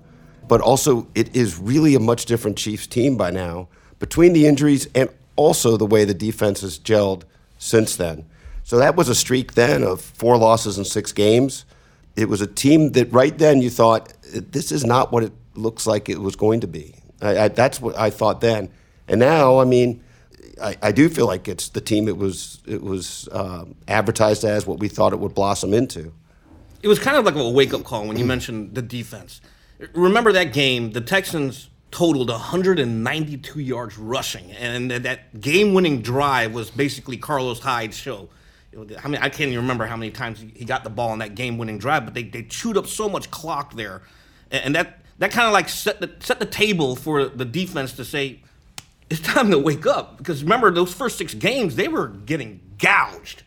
but 0.49 0.61
also 0.61 1.07
it 1.15 1.37
is 1.37 1.59
really 1.59 1.95
a 1.95 2.01
much 2.01 2.27
different 2.27 2.57
Chiefs 2.57 2.87
team 2.87 3.17
by 3.17 3.31
now 3.31 3.69
between 3.99 4.33
the 4.33 4.47
injuries 4.47 4.89
and 4.95 5.09
also 5.37 5.77
the 5.77 5.87
way 5.87 6.05
the 6.05 6.15
defense 6.15 6.63
has 6.63 6.79
gelled 6.79 7.23
since 7.59 7.97
then. 7.97 8.27
So 8.63 8.79
that 8.79 8.97
was 8.97 9.09
a 9.09 9.15
streak 9.15 9.55
then 9.55 9.83
of 9.83 10.01
four 10.01 10.37
losses 10.37 10.79
in 10.79 10.85
six 10.85 11.13
games. 11.13 11.65
It 12.17 12.29
was 12.29 12.41
a 12.41 12.47
team 12.47 12.93
that 12.93 13.13
right 13.13 13.37
then 13.37 13.61
you 13.61 13.71
thought 13.71 14.13
this 14.33 14.73
is 14.73 14.85
not 14.85 15.13
what 15.13 15.23
it 15.23 15.33
looks 15.55 15.87
like 15.87 16.09
it 16.09 16.21
was 16.21 16.37
going 16.37 16.61
to 16.61 16.67
be. 16.67 16.95
I, 17.21 17.39
I, 17.39 17.49
that's 17.49 17.81
what 17.81 17.97
I 17.97 18.11
thought 18.11 18.41
then, 18.41 18.71
and 19.09 19.21
now 19.21 19.59
I 19.59 19.65
mean, 19.65 20.04
I, 20.63 20.77
I 20.83 20.93
do 20.93 21.09
feel 21.09 21.27
like 21.27 21.49
it's 21.49 21.69
the 21.71 21.81
team 21.81 22.09
it 22.09 22.17
was 22.17 22.61
it 22.67 22.83
was 22.83 23.29
um, 23.33 23.75
advertised 23.89 24.45
as 24.45 24.67
what 24.67 24.79
we 24.79 24.89
thought 24.89 25.13
it 25.13 25.19
would 25.19 25.35
blossom 25.35 25.73
into. 25.75 26.13
it 26.83 26.89
was 26.89 26.99
kind 26.99 27.17
of 27.17 27.25
like 27.25 27.35
a 27.35 27.51
wake 27.51 27.73
up 27.75 27.85
call 27.85 28.07
when 28.07 28.17
you 28.19 28.25
mentioned 28.25 28.75
the 28.75 28.83
defense. 28.83 29.41
Remember 29.95 30.33
that 30.33 30.53
game? 30.53 30.93
The 30.93 31.01
Texans 31.01 31.69
totaled 31.91 32.29
192 32.29 33.61
yards 33.61 33.99
rushing, 33.99 34.51
and 34.53 34.91
that 34.91 35.41
game 35.41 35.75
winning 35.75 36.03
drive 36.03 36.53
was 36.53 36.71
basically 36.71 37.17
Carlos 37.17 37.61
Hyde's 37.61 37.97
show. 37.97 38.29
I 38.77 39.09
mean, 39.09 39.21
I 39.23 39.29
can't 39.29 39.51
even 39.51 39.59
remember 39.59 39.87
how 39.87 39.97
many 39.97 40.11
times 40.11 40.41
he- 40.41 40.65
got 40.65 40.83
the 40.83 40.91
ball 40.91 41.11
on 41.11 41.19
that 41.21 41.37
game 41.37 41.59
winning 41.59 41.79
drive, 41.79 42.05
but 42.05 42.15
they, 42.15 42.25
they 42.25 42.43
chewed 42.43 42.77
up 42.77 42.89
so 42.89 43.09
much 43.09 43.31
clock 43.31 43.75
there. 43.75 44.03
And, 44.51 44.65
and 44.65 44.75
that, 44.75 44.99
that 45.19 45.31
kind 45.31 45.47
of 45.47 45.53
like 45.53 45.69
set 45.69 46.01
the, 46.01 46.11
set 46.19 46.41
the 46.41 46.47
table 46.47 46.97
for 46.97 47.27
the 47.27 47.45
defense 47.45 47.93
to 47.93 48.05
say, 48.05 48.41
it's 49.11 49.21
time 49.21 49.51
to 49.51 49.59
wake 49.59 49.87
up. 49.87 50.19
Because 50.19 50.43
remember, 50.43 50.71
those 50.71 50.93
first 50.93 51.19
six 51.19 51.35
games, 51.35 51.77
they 51.77 51.89
were 51.89 52.09
getting 52.09 52.61
gouged 52.79 53.43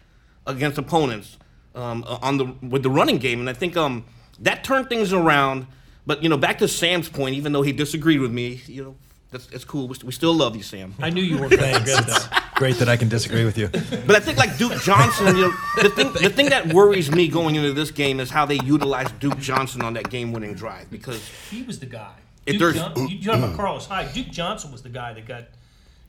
against 0.45 0.77
opponents 0.77 1.37
um, 1.75 2.03
on 2.07 2.37
the 2.37 2.45
with 2.67 2.83
the 2.83 2.89
running 2.89 3.17
game, 3.17 3.39
and 3.39 3.49
I 3.49 3.53
think 3.53 3.77
um, 3.77 4.05
that 4.39 4.63
turned 4.63 4.89
things 4.89 5.13
around. 5.13 5.67
But 6.05 6.23
you 6.23 6.29
know, 6.29 6.37
back 6.37 6.59
to 6.59 6.67
Sam's 6.67 7.09
point, 7.09 7.35
even 7.35 7.51
though 7.51 7.61
he 7.61 7.71
disagreed 7.71 8.21
with 8.21 8.31
me, 8.31 8.61
you 8.67 8.83
know, 8.83 8.95
that's, 9.31 9.47
that's 9.47 9.65
cool. 9.65 9.87
We, 9.89 10.11
still 10.13 10.33
love 10.33 10.55
you, 10.55 10.63
Sam. 10.63 10.95
I 10.99 11.09
knew 11.09 11.21
you 11.21 11.37
weren't 11.37 11.59
going 11.59 11.83
to. 11.83 12.43
Great 12.55 12.77
that 12.77 12.87
I 12.87 12.95
can 12.95 13.09
disagree 13.09 13.43
with 13.45 13.57
you. 13.57 13.67
But 13.67 14.15
I 14.15 14.19
think 14.19 14.37
like 14.37 14.57
Duke 14.57 14.81
Johnson, 14.81 15.35
you 15.35 15.49
know, 15.49 15.53
the 15.81 15.89
thing 15.89 16.13
the 16.13 16.29
thing 16.29 16.49
that 16.49 16.73
worries 16.73 17.11
me 17.11 17.27
going 17.27 17.55
into 17.55 17.73
this 17.73 17.91
game 17.91 18.19
is 18.19 18.29
how 18.29 18.45
they 18.45 18.55
utilized 18.55 19.19
Duke 19.19 19.37
Johnson 19.37 19.81
on 19.83 19.93
that 19.93 20.09
game-winning 20.09 20.53
drive 20.53 20.89
because 20.89 21.29
He 21.51 21.61
was 21.61 21.79
the 21.79 21.85
guy. 21.85 22.13
If 22.47 22.59
Duke 22.59 22.73
there's- 22.75 22.75
John, 22.95 23.07
you 23.09 23.21
talk 23.23 23.37
about 23.37 23.55
Carlos 23.57 23.85
Hyde. 23.85 24.13
Duke 24.13 24.29
Johnson 24.29 24.71
was 24.71 24.81
the 24.81 24.89
guy 24.89 25.13
that 25.13 25.25
got. 25.25 25.43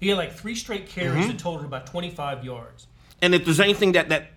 He 0.01 0.09
had 0.09 0.17
like 0.19 0.33
three 0.33 0.55
straight 0.55 0.89
carries 0.89 1.25
Mm-hmm. 1.25 1.29
that 1.33 1.39
totaled 1.39 1.65
about 1.65 1.87
25 1.87 2.45
yards. 2.45 2.87
And 3.21 3.35
if 3.35 3.45
there's 3.45 3.59
anything 3.61 3.93
that, 3.93 4.09
that 4.11 4.29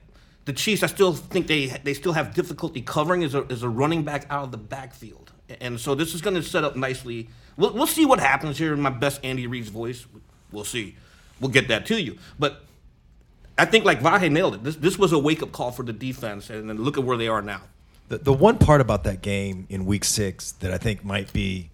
the 0.45 0.53
Chiefs, 0.53 0.81
I 0.81 0.87
still 0.87 1.13
think 1.13 1.45
they 1.47 1.67
they 1.83 1.93
still 1.93 2.13
have 2.13 2.33
difficulty 2.33 2.81
covering 2.81 3.21
is 3.21 3.35
a, 3.35 3.43
is 3.47 3.61
a 3.63 3.69
running 3.69 4.03
back 4.03 4.25
out 4.29 4.43
of 4.45 4.51
the 4.51 4.57
backfield. 4.57 5.31
And 5.59 5.79
so 5.79 5.93
this 5.95 6.15
is 6.15 6.21
going 6.21 6.35
to 6.35 6.41
set 6.43 6.63
up 6.63 6.75
nicely. 6.75 7.29
We'll, 7.57 7.73
we'll 7.73 7.85
see 7.87 8.05
what 8.05 8.19
happens 8.19 8.57
here 8.57 8.73
in 8.73 8.81
my 8.81 8.89
best 8.89 9.19
Andy 9.23 9.45
Reid's 9.47 9.69
voice. 9.69 10.05
We'll 10.51 10.63
see. 10.63 10.95
We'll 11.39 11.51
get 11.51 11.67
that 11.67 11.85
to 11.87 12.01
you. 12.01 12.17
But 12.39 12.63
I 13.57 13.65
think 13.65 13.85
like 13.85 13.99
Vahe 14.01 14.31
nailed 14.31 14.55
it. 14.55 14.63
This 14.63 14.77
this 14.77 14.97
was 14.97 15.11
a 15.11 15.19
wake 15.19 15.43
up 15.43 15.51
call 15.51 15.71
for 15.71 15.83
the 15.83 15.93
defense, 15.93 16.49
and 16.49 16.67
then 16.69 16.77
look 16.83 16.97
at 16.97 17.03
where 17.03 17.17
they 17.17 17.27
are 17.27 17.41
now. 17.41 17.61
The, 18.07 18.17
the 18.17 18.33
one 18.33 18.57
part 18.57 18.81
about 18.81 19.03
that 19.03 19.21
game 19.21 19.67
in 19.69 19.85
week 19.85 20.03
six 20.05 20.53
that 20.53 20.71
I 20.73 20.77
think 20.77 21.03
might 21.05 21.31
be 21.33 21.69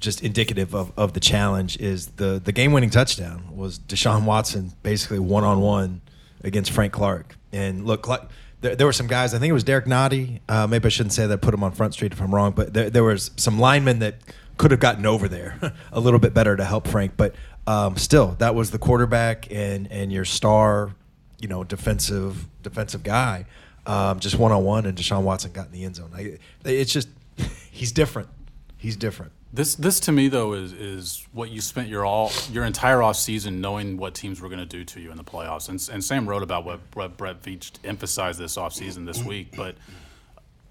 just 0.00 0.22
indicative 0.22 0.74
of, 0.74 0.92
of 0.96 1.12
the 1.12 1.20
challenge 1.20 1.76
is 1.78 2.08
the, 2.08 2.40
the 2.42 2.52
game 2.52 2.72
winning 2.72 2.90
touchdown 2.90 3.56
was 3.56 3.78
Deshaun 3.78 4.24
Watson 4.24 4.72
basically 4.82 5.18
one 5.18 5.44
on 5.44 5.60
one 5.60 6.02
against 6.42 6.70
Frank 6.72 6.92
Clark. 6.92 7.36
And 7.52 7.86
look, 7.86 8.02
Clark, 8.02 8.28
there, 8.60 8.76
there 8.76 8.86
were 8.86 8.92
some 8.92 9.06
guys, 9.06 9.34
I 9.34 9.38
think 9.38 9.50
it 9.50 9.54
was 9.54 9.64
Derrick 9.64 9.86
Nnadi. 9.86 10.40
Uh, 10.48 10.66
maybe 10.66 10.86
I 10.86 10.88
shouldn't 10.88 11.12
say 11.12 11.26
that, 11.26 11.38
put 11.38 11.54
him 11.54 11.62
on 11.64 11.72
Front 11.72 11.94
Street 11.94 12.12
if 12.12 12.20
I'm 12.20 12.34
wrong, 12.34 12.52
but 12.52 12.74
there, 12.74 12.90
there 12.90 13.04
was 13.04 13.30
some 13.36 13.58
linemen 13.58 14.00
that 14.00 14.16
could 14.56 14.70
have 14.70 14.80
gotten 14.80 15.06
over 15.06 15.28
there 15.28 15.74
a 15.92 16.00
little 16.00 16.20
bit 16.20 16.34
better 16.34 16.56
to 16.56 16.64
help 16.64 16.86
Frank. 16.86 17.12
But 17.16 17.34
um, 17.66 17.96
still, 17.96 18.36
that 18.38 18.54
was 18.54 18.70
the 18.70 18.78
quarterback 18.78 19.50
and, 19.50 19.90
and 19.90 20.12
your 20.12 20.24
star, 20.24 20.94
you 21.40 21.48
know, 21.48 21.64
defensive 21.64 22.46
defensive 22.62 23.02
guy 23.02 23.46
um, 23.86 24.20
just 24.20 24.38
one 24.38 24.52
on 24.52 24.64
one, 24.64 24.86
and 24.86 24.96
Deshaun 24.96 25.22
Watson 25.22 25.52
got 25.52 25.66
in 25.66 25.72
the 25.72 25.84
end 25.84 25.96
zone. 25.96 26.10
I, 26.14 26.38
it's 26.64 26.92
just 26.92 27.08
he's 27.70 27.92
different. 27.92 28.28
He's 28.76 28.96
different. 28.96 29.32
This 29.54 29.76
this 29.76 30.00
to 30.00 30.12
me 30.12 30.26
though 30.26 30.54
is 30.54 30.72
is 30.72 31.28
what 31.32 31.48
you 31.48 31.60
spent 31.60 31.88
your 31.88 32.04
all 32.04 32.32
your 32.50 32.64
entire 32.64 33.00
off 33.02 33.14
season 33.14 33.60
knowing 33.60 33.96
what 33.96 34.14
teams 34.14 34.40
were 34.40 34.48
going 34.48 34.58
to 34.58 34.66
do 34.66 34.84
to 34.84 35.00
you 35.00 35.12
in 35.12 35.16
the 35.16 35.22
playoffs. 35.22 35.68
And, 35.68 35.80
and 35.92 36.02
Sam 36.02 36.28
wrote 36.28 36.42
about 36.42 36.64
what, 36.64 36.80
what 36.94 37.16
Brett 37.16 37.40
Veach 37.40 37.70
emphasized 37.84 38.40
this 38.40 38.56
off 38.56 38.74
season 38.74 39.04
this 39.04 39.22
week, 39.22 39.54
but 39.56 39.76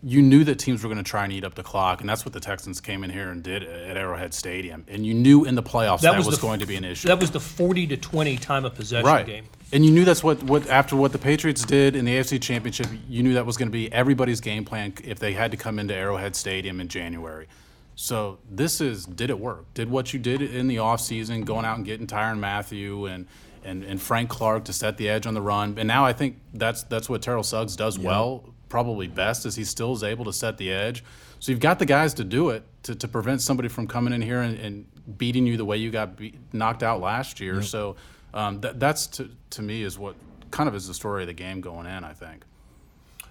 you 0.05 0.21
knew 0.21 0.43
that 0.43 0.59
teams 0.59 0.83
were 0.83 0.89
going 0.89 1.01
to 1.01 1.09
try 1.09 1.23
and 1.23 1.31
eat 1.31 1.45
up 1.45 1.55
the 1.55 1.63
clock, 1.63 2.01
and 2.01 2.09
that's 2.09 2.25
what 2.25 2.33
the 2.33 2.41
Texans 2.41 2.81
came 2.81 3.05
in 3.05 3.09
here 3.09 3.29
and 3.29 3.41
did 3.41 3.63
at 3.63 3.95
Arrowhead 3.95 4.33
Stadium. 4.33 4.83
And 4.89 5.05
you 5.05 5.13
knew 5.13 5.45
in 5.45 5.55
the 5.55 5.63
playoffs 5.63 6.01
that, 6.01 6.17
was, 6.17 6.27
the, 6.27 6.41
going 6.41 6.59
to 6.59 6.65
be 6.65 6.75
an 6.75 6.83
issue. 6.83 7.07
That 7.07 7.21
was 7.21 7.31
the 7.31 7.39
40 7.39 7.87
to 7.87 7.95
20 7.95 8.35
time 8.35 8.65
of 8.65 8.75
possession 8.75 9.05
right. 9.05 9.25
game. 9.25 9.45
And 9.71 9.85
you 9.85 9.91
knew 9.91 10.03
that's 10.03 10.23
what, 10.23 10.43
what 10.43 10.69
after 10.69 10.97
what 10.97 11.13
the 11.13 11.17
Patriots 11.17 11.63
did 11.63 11.95
in 11.95 12.03
the 12.03 12.17
AFC 12.17 12.41
Championship, 12.41 12.87
you 13.07 13.23
knew 13.23 13.35
that 13.35 13.45
was 13.45 13.55
going 13.55 13.69
to 13.69 13.73
be 13.73 13.89
everybody's 13.93 14.41
game 14.41 14.65
plan 14.65 14.93
if 15.05 15.19
they 15.19 15.31
had 15.31 15.51
to 15.51 15.57
come 15.57 15.79
into 15.79 15.95
Arrowhead 15.95 16.35
Stadium 16.35 16.81
in 16.81 16.89
January. 16.89 17.47
So 17.95 18.39
this 18.49 18.81
is 18.81 19.05
did 19.05 19.29
it 19.29 19.39
work? 19.39 19.73
Did 19.73 19.89
what 19.89 20.13
you 20.13 20.19
did 20.19 20.41
in 20.41 20.67
the 20.67 20.77
offseason, 20.77 21.45
going 21.45 21.65
out 21.65 21.77
and 21.77 21.85
getting 21.85 22.07
Tyrann 22.07 22.39
Mathieu 22.39 23.05
and, 23.05 23.27
and, 23.63 23.83
and 23.83 24.01
Frank 24.01 24.29
Clark 24.29 24.65
to 24.65 24.73
set 24.73 24.97
the 24.97 25.09
edge 25.09 25.27
on 25.27 25.33
the 25.33 25.41
run. 25.41 25.75
And 25.77 25.87
now 25.87 26.05
I 26.05 26.13
think 26.13 26.39
that's 26.53 26.83
that's 26.83 27.09
what 27.09 27.21
Terrell 27.21 27.43
Suggs 27.43 27.75
does 27.75 27.99
well, 27.99 28.53
probably 28.69 29.07
best, 29.07 29.45
is 29.45 29.55
he 29.55 29.63
still 29.63 29.93
is 29.93 30.03
able 30.03 30.25
to 30.25 30.33
set 30.33 30.57
the 30.57 30.71
edge. 30.71 31.03
So 31.39 31.51
you've 31.51 31.61
got 31.61 31.77
the 31.77 31.85
guys 31.85 32.13
to 32.15 32.23
do 32.23 32.49
it 32.49 32.63
to, 32.83 32.95
to 32.95 33.07
prevent 33.07 33.41
somebody 33.41 33.69
from 33.69 33.87
coming 33.87 34.13
in 34.13 34.21
here 34.21 34.41
and, 34.41 34.57
and 34.57 35.17
beating 35.17 35.45
you 35.45 35.57
the 35.57 35.65
way 35.65 35.77
you 35.77 35.91
got 35.91 36.15
beat, 36.15 36.35
knocked 36.53 36.83
out 36.83 37.01
last 37.01 37.39
year. 37.39 37.61
So 37.61 37.95
um, 38.33 38.61
that, 38.61 38.79
that's 38.79 39.07
to, 39.07 39.29
to 39.51 39.61
me 39.61 39.83
is 39.83 39.99
what 39.99 40.15
kind 40.51 40.69
of 40.69 40.75
is 40.75 40.87
the 40.87 40.93
story 40.93 41.23
of 41.23 41.27
the 41.27 41.33
game 41.33 41.61
going 41.61 41.85
in. 41.85 42.03
I 42.03 42.13
think. 42.13 42.43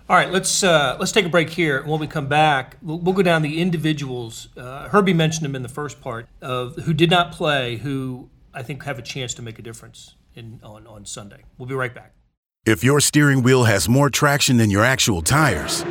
All 0.08 0.16
right, 0.16 0.30
let's 0.30 0.62
uh, 0.62 0.96
let's 0.98 1.12
take 1.12 1.24
a 1.24 1.28
break 1.28 1.50
here. 1.50 1.82
When 1.84 2.00
we 2.00 2.06
come 2.06 2.26
back, 2.26 2.76
we'll, 2.82 2.98
we'll 2.98 3.14
go 3.14 3.22
down 3.22 3.42
the 3.42 3.60
individuals. 3.60 4.48
Uh, 4.56 4.88
Herbie 4.88 5.14
mentioned 5.14 5.44
them 5.44 5.54
in 5.54 5.62
the 5.62 5.68
first 5.68 6.00
part 6.00 6.28
of 6.40 6.76
who 6.76 6.92
did 6.92 7.08
not 7.08 7.32
play, 7.32 7.76
who 7.76 8.28
I 8.52 8.62
think 8.62 8.82
have 8.84 8.98
a 8.98 9.02
chance 9.02 9.32
to 9.34 9.42
make 9.42 9.58
a 9.58 9.62
difference 9.62 10.16
in 10.34 10.60
on, 10.62 10.86
on 10.86 11.06
Sunday. 11.06 11.44
We'll 11.56 11.68
be 11.68 11.74
right 11.74 11.94
back. 11.94 12.14
If 12.64 12.84
your 12.84 13.00
steering 13.00 13.42
wheel 13.42 13.64
has 13.64 13.88
more 13.88 14.10
traction 14.10 14.56
than 14.56 14.70
your 14.70 14.84
actual 14.84 15.22
tires, 15.22 15.82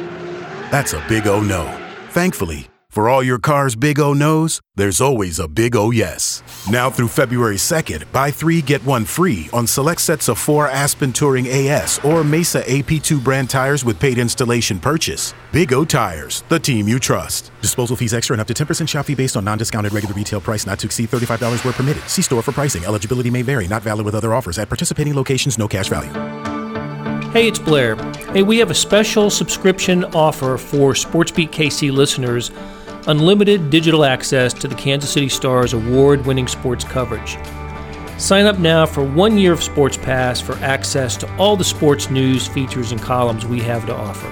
that's 0.71 0.93
a 0.93 1.03
big 1.07 1.27
oh 1.27 1.41
no. 1.41 1.65
Thankfully, 2.09 2.67
for 2.91 3.07
all 3.07 3.24
your 3.24 3.39
car's 3.39 3.77
big 3.77 4.01
O 4.01 4.12
no's, 4.12 4.60
there's 4.75 5.00
always 5.00 5.39
a 5.39 5.48
big 5.48 5.77
O 5.77 5.91
yes. 5.91 6.43
Now 6.69 6.89
through 6.89 7.07
February 7.07 7.55
2nd, 7.55 8.12
buy 8.12 8.31
three, 8.31 8.62
get 8.62 8.86
one 8.86 9.05
free 9.05 9.50
on 9.53 9.65
select 9.65 10.01
sets 10.01 10.27
of 10.27 10.38
four 10.38 10.67
Aspen 10.67 11.13
Touring 11.13 11.48
AS 11.48 12.00
or 12.03 12.21
Mesa 12.21 12.62
AP2 12.63 13.24
brand 13.24 13.50
tires 13.50 13.86
with 13.86 13.98
paid 13.98 14.17
installation 14.17 14.77
purchase. 14.77 15.33
Big 15.53 15.71
O 15.71 15.86
Tires, 15.86 16.43
the 16.50 16.60
team 16.60 16.86
you 16.86 17.00
trust. 17.00 17.50
Disposal 17.62 17.95
fees 17.95 18.13
extra 18.13 18.33
and 18.33 18.41
up 18.41 18.48
to 18.48 18.53
10% 18.53 18.89
shop 18.89 19.05
fee 19.05 19.15
based 19.15 19.38
on 19.38 19.45
non 19.45 19.57
discounted 19.57 19.93
regular 19.93 20.13
retail 20.13 20.41
price 20.41 20.65
not 20.65 20.77
to 20.79 20.88
exceed 20.88 21.10
$35 21.10 21.63
where 21.63 21.74
permitted. 21.74 22.03
See 22.10 22.21
store 22.21 22.41
for 22.41 22.51
pricing. 22.51 22.83
Eligibility 22.83 23.29
may 23.29 23.41
vary, 23.41 23.69
not 23.69 23.83
valid 23.83 24.05
with 24.05 24.15
other 24.15 24.33
offers. 24.33 24.60
At 24.60 24.67
participating 24.67 25.15
locations, 25.15 25.57
no 25.57 25.69
cash 25.69 25.88
value. 25.88 26.12
Hey, 27.31 27.48
it's 27.48 27.60
Blair. 27.60 27.95
Hey, 28.33 28.43
we 28.43 28.57
have 28.57 28.71
a 28.71 28.75
special 28.75 29.29
subscription 29.29 30.03
offer 30.13 30.57
for 30.57 30.91
SportsBeat 30.91 31.51
KC 31.51 31.89
listeners 31.89 32.51
unlimited 33.08 33.70
digital 33.70 34.05
access 34.05 34.53
to 34.53 34.67
the 34.67 34.75
Kansas 34.75 35.12
City 35.12 35.29
Stars 35.29 35.74
award 35.74 36.25
winning 36.25 36.48
sports 36.48 36.84
coverage. 36.84 37.38
Sign 38.17 38.46
up 38.46 38.60
now 38.60 38.86
for 38.86 39.03
one 39.03 39.38
year 39.38 39.51
of 39.51 39.63
Sports 39.63 39.98
Pass 39.98 40.39
for 40.39 40.53
access 40.58 41.17
to 41.17 41.36
all 41.38 41.58
the 41.58 41.63
sports 41.63 42.12
news, 42.12 42.48
features, 42.48 42.91
and 42.91 43.01
columns 43.01 43.46
we 43.46 43.60
have 43.62 43.86
to 43.88 43.96
offer. 43.96 44.27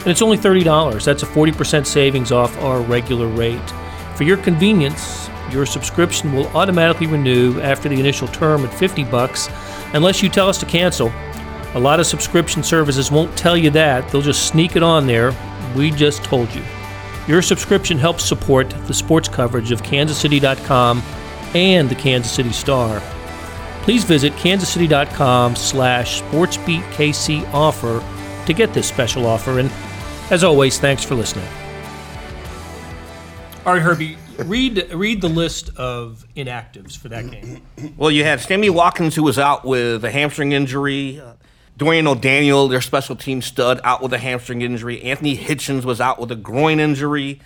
And 0.00 0.08
it's 0.08 0.22
only 0.22 0.36
$30. 0.36 1.04
That's 1.04 1.22
a 1.22 1.26
40% 1.26 1.86
savings 1.86 2.32
off 2.32 2.56
our 2.58 2.82
regular 2.82 3.26
rate. 3.26 3.70
For 4.14 4.24
your 4.24 4.36
convenience, 4.36 5.30
your 5.50 5.64
subscription 5.64 6.34
will 6.34 6.48
automatically 6.48 7.06
renew 7.06 7.60
after 7.60 7.88
the 7.88 7.98
initial 7.98 8.28
term 8.28 8.64
at 8.64 8.74
50 8.74 9.04
bucks 9.04 9.48
unless 9.94 10.22
you 10.22 10.28
tell 10.28 10.48
us 10.48 10.58
to 10.58 10.66
cancel. 10.66 11.10
A 11.74 11.80
lot 11.80 12.00
of 12.00 12.06
subscription 12.06 12.62
services 12.62 13.10
won't 13.10 13.36
tell 13.36 13.56
you 13.56 13.70
that. 13.70 14.10
They'll 14.10 14.20
just 14.20 14.48
sneak 14.48 14.76
it 14.76 14.82
on 14.82 15.06
there. 15.06 15.34
We 15.74 15.90
just 15.90 16.22
told 16.24 16.52
you. 16.54 16.62
Your 17.30 17.42
subscription 17.42 17.96
helps 17.96 18.24
support 18.24 18.70
the 18.88 18.92
sports 18.92 19.28
coverage 19.28 19.70
of 19.70 19.84
kansascity.com 19.84 21.00
and 21.54 21.88
the 21.88 21.94
Kansas 21.94 22.32
City 22.32 22.50
Star. 22.50 23.00
Please 23.82 24.02
visit 24.02 24.32
kansascity.com 24.32 25.54
slash 25.54 26.22
sportsbeatkc 26.22 27.48
offer 27.54 28.04
to 28.46 28.52
get 28.52 28.74
this 28.74 28.88
special 28.88 29.26
offer. 29.26 29.60
And 29.60 29.70
as 30.32 30.42
always, 30.42 30.80
thanks 30.80 31.04
for 31.04 31.14
listening. 31.14 31.46
All 33.64 33.74
right, 33.74 33.82
Herbie, 33.82 34.18
read 34.38 34.92
read 34.92 35.20
the 35.20 35.28
list 35.28 35.70
of 35.76 36.26
inactives 36.34 36.98
for 36.98 37.10
that 37.10 37.30
game. 37.30 37.62
Well, 37.96 38.10
you 38.10 38.24
had 38.24 38.40
Sammy 38.40 38.70
Watkins, 38.70 39.14
who 39.14 39.22
was 39.22 39.38
out 39.38 39.64
with 39.64 40.04
a 40.04 40.10
hamstring 40.10 40.50
injury. 40.50 41.22
Dorian 41.80 42.06
O'Daniel, 42.06 42.68
their 42.68 42.82
special 42.82 43.16
team 43.16 43.40
stud, 43.40 43.80
out 43.84 44.02
with 44.02 44.12
a 44.12 44.18
hamstring 44.18 44.60
injury. 44.60 45.00
Anthony 45.00 45.34
Hitchens 45.34 45.82
was 45.82 45.98
out 45.98 46.20
with 46.20 46.30
a 46.30 46.36
groin 46.36 46.78
injury. 46.78 47.40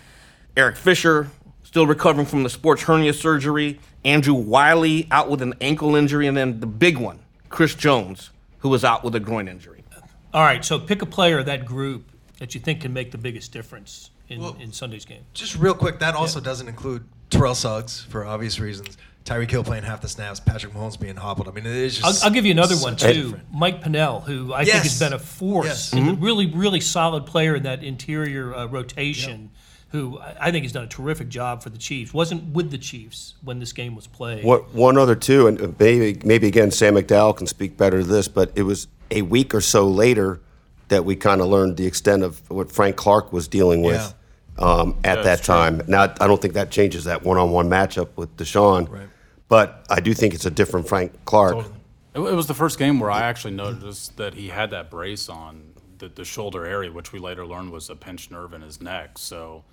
Eric 0.57 0.75
Fisher, 0.75 1.29
still 1.63 1.87
recovering 1.87 2.27
from 2.27 2.43
the 2.43 2.51
sports 2.51 2.83
hernia 2.83 3.13
surgery. 3.13 3.79
Andrew 4.05 4.35
Wylie, 4.35 5.07
out 5.13 5.31
with 5.31 5.41
an 5.41 5.55
ankle 5.61 5.95
injury. 5.95 6.27
And 6.27 6.37
then 6.37 6.59
the 6.59 6.67
big 6.67 6.99
one, 6.99 7.21
Chris 7.49 7.77
Jones, 7.77 8.31
who 8.59 8.71
was 8.71 8.85
out 8.85 9.05
with 9.05 9.15
a 9.15 9.21
groin 9.21 9.47
injury. 9.47 9.85
All 10.33 10.43
right, 10.43 10.65
so 10.65 10.81
pick 10.81 11.01
a 11.01 11.07
player 11.07 11.39
of 11.39 11.47
that 11.47 11.65
group 11.65 12.11
that 12.41 12.57
you 12.57 12.61
think 12.61 12.81
can 12.81 12.93
make 12.93 13.13
the 13.13 13.19
biggest 13.19 13.53
difference 13.53 14.11
in, 14.29 14.43
in 14.61 14.73
Sunday's 14.73 15.05
game. 15.05 15.23
Just 15.33 15.55
real 15.57 15.75
quick, 15.75 16.01
that 16.01 16.17
also 16.17 16.41
doesn't 16.41 16.67
include 16.67 17.05
Terrell 17.31 17.55
Suggs 17.55 18.01
for 18.01 18.25
obvious 18.25 18.59
reasons. 18.59 18.99
Tyreek 19.25 19.51
Hill 19.51 19.65
playing 19.65 19.85
half 19.85 20.03
the 20.03 20.09
snaps, 20.09 20.39
Patrick 20.39 20.75
Mahomes 20.75 21.01
being 21.01 21.17
hobbled. 21.17 21.49
I 21.49 21.53
mean, 21.53 21.65
it 21.65 21.73
is 21.75 21.99
just. 21.99 22.23
I'll, 22.23 22.29
I'll 22.29 22.35
give 22.35 22.45
you 22.45 22.51
another 22.53 22.77
one 22.77 22.95
too. 22.97 23.13
different- 23.13 23.45
Mike 23.55 23.81
Pennel, 23.81 24.21
who 24.21 24.53
I 24.53 24.65
think 24.65 24.83
has 24.83 24.99
been 24.99 25.15
a 25.15 25.19
force, 25.19 25.67
Yes. 25.67 25.93
and 25.95 26.11
a 26.11 26.15
really, 26.15 26.47
really 26.47 26.81
solid 26.81 27.25
player 27.25 27.55
in 27.57 27.63
that 27.63 27.83
interior 27.83 28.55
uh, 28.55 28.67
rotation. 28.67 29.51
Who 29.91 30.19
I 30.19 30.35
I 30.41 30.51
think 30.51 30.65
has 30.65 30.73
done 30.73 30.83
a 30.85 30.89
terrific 30.89 31.29
job 31.29 31.63
for 31.63 31.71
the 31.71 31.79
Chiefs. 31.79 32.13
Wasn't 32.13 32.53
with 32.53 32.71
the 32.73 32.79
Chiefs 32.79 33.35
when 33.43 33.61
this 33.61 33.73
game 33.73 33.95
was 33.95 34.07
played. 34.09 34.45
What 34.45 34.75
one 34.75 34.99
other 34.99 35.15
too, 35.15 35.47
and 35.47 35.79
maybe 35.79 36.21
maybe 36.27 36.49
again 36.49 36.71
Sam 36.73 36.95
McDowell 36.97 37.37
can 37.37 37.47
speak 37.47 37.77
better 37.77 38.01
to 38.01 38.05
this, 38.07 38.27
but 38.29 38.51
it 38.57 38.63
was 38.65 38.89
a 39.13 39.23
week 39.23 39.55
or 39.55 39.61
so 39.61 39.87
later 39.89 40.41
that 40.89 41.05
we 41.05 41.15
kind 41.17 41.41
of 41.41 41.47
learned 41.47 41.77
the 41.77 41.87
extent 41.87 42.25
of 42.25 42.43
what 42.51 42.71
Frank 42.73 42.97
Clark 42.97 43.33
was 43.33 43.47
dealing 43.49 43.83
with 43.83 44.13
um, 44.59 44.97
at 45.05 45.15
that 45.17 45.23
That's 45.23 45.43
true. 45.47 45.55
time. 45.55 45.81
Now 45.87 46.13
I 46.21 46.27
don't 46.27 46.43
think 46.43 46.55
that 46.55 46.71
changes 46.73 47.05
that 47.05 47.23
one-on-one 47.23 47.71
matchup 47.71 48.09
with 48.17 48.37
Deshaun, 48.37 48.91
Right. 48.91 49.07
But 49.49 49.85
I 49.91 50.01
do 50.01 50.15
think 50.15 50.35
it's 50.35 50.47
a 50.47 50.51
different 50.51 50.89
Frank 50.89 51.13
Clark. 51.25 51.67
It, 52.15 52.21
it 52.21 52.35
was 52.35 52.47
the 52.47 52.55
first 52.55 52.79
game 52.79 53.01
where 53.01 53.11
I 53.11 53.23
actually 53.23 53.55
noticed 53.55 54.17
that 54.17 54.35
he 54.35 54.49
had 54.49 54.71
that 54.71 54.91
brace 54.91 55.29
on 55.29 55.75
the, 55.99 56.09
the 56.09 56.25
shoulder 56.25 56.65
area, 56.65 56.91
which 56.93 57.13
we 57.13 57.19
later 57.19 57.47
learned 57.47 57.71
was 57.71 57.91
a 57.91 57.97
pinched 57.97 58.31
nerve 58.31 58.53
in 58.53 58.63
his 58.63 58.81
neck. 58.81 59.19
So 59.19 59.65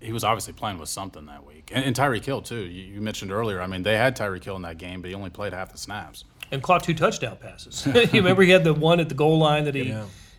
he 0.00 0.12
was 0.12 0.24
obviously 0.24 0.52
playing 0.52 0.78
with 0.78 0.88
something 0.88 1.26
that 1.26 1.44
week. 1.44 1.70
And, 1.72 1.84
and 1.84 1.96
Tyreek 1.96 2.24
Hill, 2.24 2.42
too. 2.42 2.64
You, 2.64 2.94
you 2.94 3.00
mentioned 3.00 3.32
earlier, 3.32 3.60
I 3.60 3.66
mean, 3.66 3.82
they 3.82 3.96
had 3.96 4.16
Tyreek 4.16 4.44
Hill 4.44 4.56
in 4.56 4.62
that 4.62 4.78
game, 4.78 5.00
but 5.00 5.08
he 5.08 5.14
only 5.14 5.30
played 5.30 5.52
half 5.52 5.72
the 5.72 5.78
snaps. 5.78 6.24
and 6.50 6.62
caught 6.62 6.84
two 6.84 6.94
touchdown 6.94 7.36
passes. 7.36 7.86
you 8.12 8.20
remember 8.20 8.42
he 8.42 8.50
had 8.50 8.64
the 8.64 8.74
one 8.74 9.00
at 9.00 9.08
the 9.08 9.14
goal 9.14 9.38
line 9.38 9.64
that 9.64 9.74
he 9.74 9.94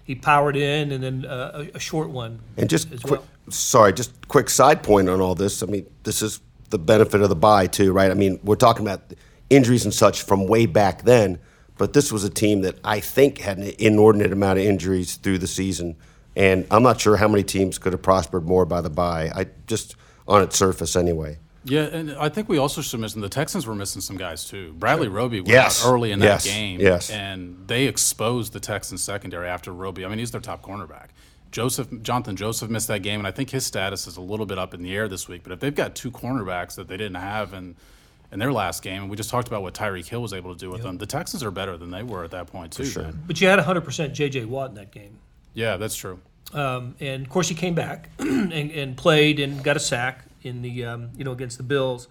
he 0.10 0.16
powered 0.16 0.56
in, 0.56 0.92
and 0.92 1.04
then 1.04 1.24
uh, 1.24 1.66
a, 1.72 1.78
a 1.78 1.80
short 1.80 2.10
one. 2.10 2.40
And 2.58 2.68
just 2.68 2.92
as 2.92 3.02
quick, 3.02 3.20
well. 3.20 3.52
sorry, 3.52 3.94
just 3.94 4.28
quick 4.28 4.50
side 4.50 4.82
point 4.82 5.08
on 5.08 5.22
all 5.22 5.36
this. 5.36 5.62
I 5.62 5.68
mean, 5.68 5.86
this 6.02 6.24
is 6.24 6.42
the 6.70 6.80
benefit 6.80 7.22
of 7.22 7.30
the 7.30 7.36
bye 7.36 7.68
too, 7.68 7.92
right? 7.92 8.12
I 8.12 8.14
mean, 8.14 8.40
we're 8.44 8.56
talking 8.56 8.86
about 8.86 9.14
injuries 9.50 9.86
and 9.86 9.94
such 9.94 10.22
from 10.24 10.48
way 10.48 10.66
back 10.66 11.04
then, 11.04 11.40
but 11.78 11.94
this 11.94 12.12
was 12.12 12.24
a 12.24 12.30
team 12.30 12.62
that 12.62 12.78
I 12.84 13.00
think 13.00 13.40
had 13.40 13.58
an 13.58 13.72
inordinate 13.80 14.32
amount 14.32 14.60
of 14.60 14.66
injuries 14.66 15.16
through 15.16 15.40
the 15.40 15.48
season, 15.48 15.96
and 16.36 16.68
I'm 16.70 16.84
not 16.84 17.02
sure 17.02 17.18
how 17.18 17.28
many 17.28 17.44
teams 17.44 17.78
could 17.78 17.94
have 17.94 18.02
prospered 18.02 18.46
more 18.46 18.66
by 18.66 18.82
the 18.82 18.90
bye. 18.90 19.32
I 19.34 19.48
just 19.68 19.96
on 20.28 20.44
its 20.44 20.58
surface 20.58 20.96
anyway. 20.96 21.40
Yeah, 21.66 21.84
and 21.84 22.12
I 22.14 22.30
think 22.30 22.48
we 22.48 22.58
also 22.58 22.82
should 22.82 23.00
mention 23.02 23.20
the 23.22 23.28
Texans 23.30 23.68
were 23.68 23.76
missing 23.76 24.02
some 24.02 24.16
guys 24.16 24.46
too. 24.46 24.74
Bradley 24.80 25.08
Roby 25.10 25.42
was 25.42 25.50
Yes. 25.50 25.84
out 25.86 25.92
early 25.92 26.12
in 26.12 26.22
Yes. 26.22 26.44
that 26.46 26.50
game, 26.50 26.80
Yes. 26.80 27.10
and 27.10 27.58
they 27.68 27.86
exposed 27.86 28.54
the 28.54 28.60
Texans 28.62 29.04
secondary 29.04 29.48
after 29.50 29.74
Roby. 29.74 30.06
I 30.06 30.08
mean, 30.08 30.20
he's 30.20 30.32
their 30.32 30.40
top 30.42 30.62
cornerback. 30.62 31.08
Joseph 31.52 31.90
Johnathan 31.90 32.36
Joseph 32.36 32.70
missed 32.70 32.88
that 32.90 33.02
game, 33.02 33.20
and 33.20 33.28
I 33.28 33.32
think 33.32 33.50
his 33.50 33.66
status 33.66 34.08
is 34.08 34.18
a 34.18 34.22
little 34.22 34.46
bit 34.46 34.60
up 34.60 34.74
in 34.74 34.82
the 34.84 34.96
air 34.96 35.08
this 35.08 35.28
week. 35.28 35.44
But 35.44 35.52
if 35.52 35.60
they've 35.60 35.74
got 35.74 35.96
two 35.96 36.12
cornerbacks 36.12 36.76
that 36.76 36.88
they 36.88 36.98
didn't 36.98 37.16
have 37.16 37.54
in 37.54 37.76
in 38.32 38.38
their 38.38 38.54
last 38.54 38.84
game, 38.84 39.02
and 39.02 39.10
we 39.10 39.18
just 39.18 39.32
talked 39.32 39.48
about 39.48 39.64
what 39.64 39.74
Tyreek 39.74 40.08
Hill 40.08 40.22
was 40.22 40.34
able 40.34 40.54
to 40.54 40.60
do 40.60 40.70
with 40.70 40.84
them, 40.84 41.00
the 41.00 41.08
Texans 41.08 41.44
are 41.44 41.50
better 41.50 41.78
than 41.78 41.90
they 41.90 42.04
were 42.04 42.24
at 42.24 42.32
that 42.32 42.46
point 42.48 42.72
too. 42.72 42.86
sure. 42.86 43.04
man. 43.04 43.24
But 43.26 43.42
you 43.42 43.48
had 43.48 43.58
100% 43.58 44.14
J.J. 44.14 44.46
Watt 44.46 44.70
in 44.70 44.76
that 44.76 44.92
game. 44.92 45.18
Yeah, 45.56 45.78
that's 45.78 45.96
true. 45.96 46.20
Um, 46.54 46.96
and 47.00 47.24
of 47.24 47.30
course, 47.30 47.50
he 47.50 47.56
came 47.56 47.74
back 47.74 48.10
and, 48.20 48.54
and 48.54 48.96
played 48.96 49.40
and 49.40 49.64
got 49.64 49.78
a 49.78 49.80
sack 49.80 50.26
in 50.44 50.62
the 50.62 50.86
um, 50.86 51.10
you 51.18 51.24
know 51.24 51.32
against 51.32 51.58
the 51.58 51.64
Bills. 51.64 52.08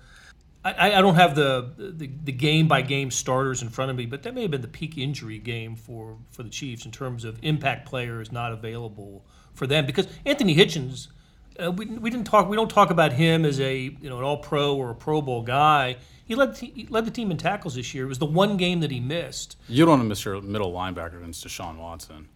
I, 0.76 0.88
I- 0.90 0.98
I 0.98 1.00
don't 1.00 1.14
have 1.16 1.34
the, 1.34 1.72
the 1.76 2.06
the 2.25 2.32
game 2.32 2.68
by 2.68 2.82
game 2.82 3.10
starters 3.10 3.62
in 3.62 3.68
front 3.68 3.90
of 3.90 3.96
me, 3.96 4.06
but 4.06 4.22
that 4.25 4.34
may 4.34 4.42
have 4.42 4.50
been 4.50 4.62
the 4.62 4.68
peak 4.68 4.98
injury 4.98 5.38
game 5.38 5.76
for 5.76 6.16
for 6.30 6.42
the 6.42 6.50
Chiefs 6.50 6.84
in 6.84 6.90
terms 6.90 7.25
of 7.25 7.38
impact 7.42 7.88
players 7.88 8.32
not 8.32 8.52
available 8.52 9.25
for 9.54 9.66
them 9.66 9.87
because 9.87 10.06
Anthony 10.25 10.54
Hitchens. 10.54 11.08
Uh, 11.60 11.72
we, 11.72 11.87
we 11.87 12.08
didn't 12.08 12.26
talk. 12.26 12.48
We 12.48 12.54
don't 12.56 12.70
talk 12.70 12.90
about 12.90 13.12
him 13.12 13.44
as 13.44 13.58
a 13.58 13.76
you 13.76 14.08
know 14.08 14.18
an 14.18 14.25
All 14.25 14.37
Pro 14.37 14.76
or 14.76 14.90
a 14.90 14.94
Pro 14.94 15.20
Bowl 15.20 15.42
guy. 15.42 15.96
He 16.25 16.37
led 16.37 16.54
the, 16.54 16.66
he 16.66 16.87
led 16.88 17.04
the 17.04 17.10
team 17.10 17.30
in 17.32 17.37
tackles 17.37 17.75
this 17.75 17.92
year. 17.94 18.04
It 18.04 18.08
was 18.08 18.18
the 18.20 18.26
one 18.26 18.56
game 18.56 18.78
that 18.80 18.92
he 18.92 19.00
missed. 19.00 19.56
You 19.68 19.84
don't 19.84 19.90
want 19.98 20.02
to 20.02 20.08
miss 20.08 20.25
your 20.25 20.40
middle 20.40 20.72
linebacker 20.72 21.16
against 21.18 21.44
Deshaun 21.44 21.76
Watson. 21.78 22.28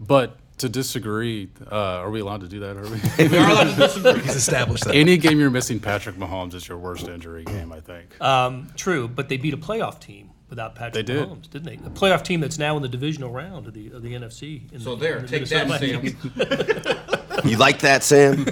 But 0.00 0.36
to 0.58 0.68
disagree, 0.68 1.48
uh, 1.70 1.74
are 1.74 2.10
we 2.10 2.20
allowed 2.20 2.40
to 2.40 2.48
do 2.48 2.60
that? 2.60 2.76
Are 2.76 2.82
we? 2.82 3.28
we 3.28 3.38
are 3.38 3.50
allowed 3.50 3.76
to 3.76 4.18
He's 4.20 4.36
established 4.36 4.84
that. 4.84 4.94
Any 4.94 5.16
game 5.16 5.38
you're 5.40 5.50
missing 5.50 5.80
Patrick 5.80 6.16
Mahomes 6.16 6.54
is 6.54 6.68
your 6.68 6.78
worst 6.78 7.08
injury 7.08 7.44
game, 7.44 7.72
I 7.72 7.80
think. 7.80 8.20
Um, 8.20 8.68
true, 8.76 9.08
but 9.08 9.28
they 9.28 9.36
beat 9.36 9.54
a 9.54 9.58
playoff 9.58 10.00
team 10.00 10.30
without 10.48 10.74
Patrick 10.74 10.94
They 10.94 11.02
did. 11.14 11.28
Mahomes, 11.28 11.50
didn't 11.50 11.66
they? 11.66 11.74
A 11.86 11.90
playoff 11.90 12.22
team 12.24 12.40
that's 12.40 12.58
now 12.58 12.76
in 12.76 12.82
the 12.82 12.88
divisional 12.88 13.30
round 13.30 13.66
of 13.66 13.74
the 13.74 13.90
of 13.92 14.02
the 14.02 14.14
NFC. 14.14 14.72
In 14.72 14.80
So 14.80 14.96
the, 14.96 15.04
there, 15.04 15.16
in 15.18 15.26
the 15.26 15.28
take 15.28 15.50
Minnesota 15.50 16.16
that, 16.36 17.04
Sam. 17.04 17.14
You 17.44 17.56
like 17.56 17.78
that, 17.80 18.02
Sam? 18.02 18.32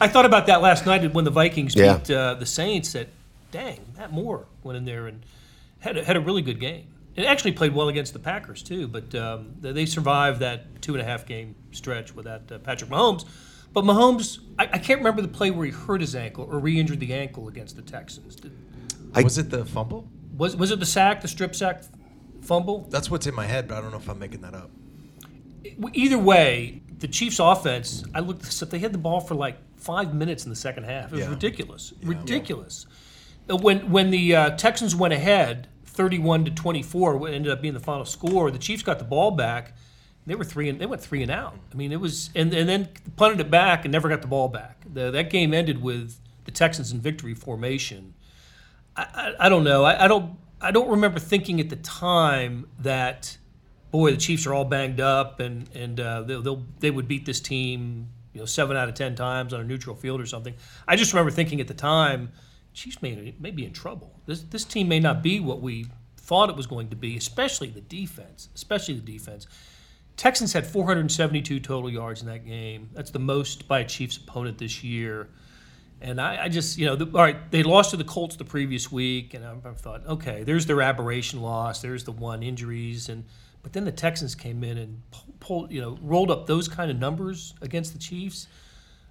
I 0.00 0.08
thought 0.08 0.24
about 0.24 0.46
that 0.46 0.62
last 0.62 0.86
night 0.86 1.12
when 1.12 1.24
the 1.26 1.30
Vikings 1.30 1.74
Yeah. 1.74 1.98
beat 1.98 2.10
uh, 2.10 2.34
the 2.34 2.46
Saints. 2.46 2.92
That 2.94 3.08
dang, 3.52 3.80
Matt 3.98 4.10
Moore 4.12 4.46
went 4.62 4.78
in 4.78 4.84
there 4.86 5.08
and 5.08 5.22
had 5.80 5.98
a, 5.98 6.04
had 6.04 6.16
a 6.16 6.20
really 6.20 6.40
good 6.42 6.58
game. 6.58 6.86
And 7.16 7.26
actually 7.26 7.52
played 7.52 7.74
well 7.74 7.88
against 7.88 8.12
the 8.12 8.18
Packers 8.18 8.62
too. 8.62 8.86
But 8.88 9.14
um, 9.14 9.54
they 9.60 9.72
they 9.72 9.86
survived 9.86 10.40
that 10.40 10.80
two 10.80 10.94
and 10.94 11.02
a 11.02 11.04
half 11.04 11.26
game 11.26 11.54
stretch 11.72 12.14
without 12.14 12.50
uh, 12.52 12.58
Patrick 12.58 12.90
Mahomes. 12.90 13.24
But 13.72 13.84
Mahomes, 13.84 14.38
I, 14.58 14.64
I 14.72 14.78
can't 14.78 15.00
remember 15.00 15.22
the 15.22 15.28
play 15.28 15.50
where 15.50 15.64
he 15.66 15.72
hurt 15.72 16.00
his 16.00 16.14
ankle 16.16 16.48
or 16.50 16.58
re-injured 16.58 16.98
the 17.00 17.12
ankle 17.14 17.46
against 17.48 17.76
the 17.76 17.82
Texans. 17.82 18.34
Did, 18.36 18.52
Was 19.14 19.38
it 19.38 19.50
the 19.50 19.64
fumble? 19.64 20.08
was 20.36 20.56
was 20.56 20.70
it 20.70 20.80
the 20.80 20.86
sack, 20.86 21.20
the 21.20 21.28
strip 21.28 21.54
sack, 21.54 21.82
fumble? 22.42 22.86
That's 22.90 23.10
what's 23.10 23.26
in 23.26 23.34
my 23.34 23.46
head, 23.46 23.68
but 23.68 23.76
I 23.78 23.80
don't 23.80 23.90
know 23.90 23.98
if 23.98 24.08
I'm 24.08 24.18
making 24.18 24.40
that 24.42 24.54
up. 24.54 24.70
either 25.92 26.18
way, 26.18 26.82
the 26.98 27.08
Chiefs' 27.08 27.38
offense, 27.38 28.04
I 28.14 28.20
looked 28.20 28.42
this 28.42 28.62
up, 28.62 28.70
they 28.70 28.78
had 28.78 28.92
the 28.92 28.98
ball 28.98 29.20
for 29.20 29.34
like 29.34 29.56
five 29.76 30.14
minutes 30.14 30.44
in 30.44 30.50
the 30.50 30.56
second 30.56 30.84
half. 30.84 31.06
It 31.12 31.16
was 31.16 31.20
Yeah. 31.24 31.30
ridiculous. 31.30 31.92
Ridiculous. 32.02 32.86
Uh, 33.48 33.56
When 33.56 33.90
when 33.90 34.10
the 34.10 34.34
uh, 34.36 34.50
Texans 34.56 34.94
went 34.94 35.12
ahead, 35.14 35.68
31 35.90 36.44
to 36.46 36.50
24, 36.50 37.16
what 37.16 37.32
ended 37.32 37.52
up 37.52 37.60
being 37.60 37.74
the 37.74 37.80
final 37.80 38.04
score, 38.04 38.50
the 38.50 38.58
Chiefs 38.58 38.82
got 38.82 38.98
the 38.98 39.04
ball 39.04 39.30
back. 39.30 39.74
They 40.26 40.34
were 40.34 40.44
three 40.44 40.68
and 40.68 40.80
they 40.80 40.86
went 40.86 41.02
three 41.02 41.22
and 41.22 41.30
out. 41.30 41.56
I 41.72 41.74
mean, 41.74 41.92
it 41.92 42.00
was 42.00 42.30
and, 42.34 42.52
and 42.54 42.68
then 42.68 42.88
punted 43.16 43.40
it 43.40 43.50
back 43.50 43.84
and 43.84 43.92
never 43.92 44.08
got 44.08 44.22
the 44.22 44.28
ball 44.28 44.48
back. 44.48 44.84
The, 44.92 45.10
that 45.10 45.30
game 45.30 45.52
ended 45.52 45.82
with 45.82 46.20
the 46.44 46.50
Texans 46.50 46.92
in 46.92 47.00
victory 47.00 47.34
formation. 47.34 48.14
I, 48.96 49.02
I, 49.02 49.46
I 49.46 49.48
don't 49.48 49.64
know. 49.64 49.84
I, 49.84 50.04
I 50.04 50.08
don't. 50.08 50.38
I 50.62 50.72
don't 50.72 50.90
remember 50.90 51.18
thinking 51.18 51.58
at 51.58 51.70
the 51.70 51.76
time 51.76 52.68
that, 52.80 53.38
boy, 53.90 54.10
the 54.10 54.18
Chiefs 54.18 54.46
are 54.46 54.52
all 54.52 54.66
banged 54.66 55.00
up 55.00 55.40
and 55.40 55.68
and 55.74 55.98
uh, 55.98 56.22
they'll, 56.22 56.42
they'll 56.42 56.66
they 56.80 56.90
would 56.90 57.08
beat 57.08 57.24
this 57.24 57.40
team, 57.40 58.08
you 58.34 58.40
know, 58.40 58.46
seven 58.46 58.76
out 58.76 58.88
of 58.88 58.94
ten 58.94 59.14
times 59.14 59.54
on 59.54 59.60
a 59.60 59.64
neutral 59.64 59.96
field 59.96 60.20
or 60.20 60.26
something. 60.26 60.54
I 60.86 60.96
just 60.96 61.12
remember 61.12 61.30
thinking 61.30 61.60
at 61.60 61.66
the 61.66 61.74
time, 61.74 62.30
Chiefs 62.72 63.02
may 63.02 63.34
may 63.38 63.50
be 63.50 63.64
in 63.64 63.72
trouble. 63.72 64.20
This 64.26 64.42
this 64.42 64.64
team 64.64 64.88
may 64.88 65.00
not 65.00 65.22
be 65.22 65.40
what 65.40 65.60
we 65.60 65.86
thought 66.16 66.48
it 66.48 66.56
was 66.56 66.66
going 66.66 66.88
to 66.90 66.96
be, 66.96 67.16
especially 67.16 67.70
the 67.70 67.80
defense, 67.80 68.48
especially 68.54 68.94
the 68.94 69.12
defense. 69.12 69.46
Texans 70.16 70.52
had 70.52 70.66
472 70.66 71.60
total 71.60 71.90
yards 71.90 72.20
in 72.20 72.28
that 72.28 72.46
game. 72.46 72.90
That's 72.92 73.10
the 73.10 73.18
most 73.18 73.66
by 73.66 73.80
a 73.80 73.84
Chiefs 73.84 74.18
opponent 74.18 74.58
this 74.58 74.84
year. 74.84 75.28
And 76.02 76.20
I, 76.20 76.44
I 76.44 76.48
just, 76.48 76.78
you 76.78 76.86
know, 76.86 76.94
the, 76.94 77.06
all 77.06 77.22
right, 77.22 77.50
they 77.50 77.62
lost 77.62 77.90
to 77.90 77.96
the 77.96 78.04
Colts 78.04 78.36
the 78.36 78.44
previous 78.44 78.92
week, 78.92 79.34
and 79.34 79.44
I, 79.44 79.54
I 79.64 79.72
thought, 79.72 80.06
okay, 80.06 80.44
there's 80.44 80.66
their 80.66 80.82
aberration 80.82 81.40
loss, 81.42 81.82
there's 81.82 82.04
the 82.04 82.12
one 82.12 82.42
injuries, 82.42 83.08
and 83.08 83.24
but 83.62 83.72
then 83.72 83.84
the 83.84 83.92
Texans 83.92 84.34
came 84.34 84.62
in 84.62 84.78
and 84.78 85.02
pulled, 85.40 85.70
you 85.70 85.80
know, 85.80 85.98
rolled 86.00 86.30
up 86.30 86.46
those 86.46 86.68
kind 86.68 86.90
of 86.90 86.98
numbers 86.98 87.54
against 87.60 87.92
the 87.92 87.98
Chiefs. 87.98 88.46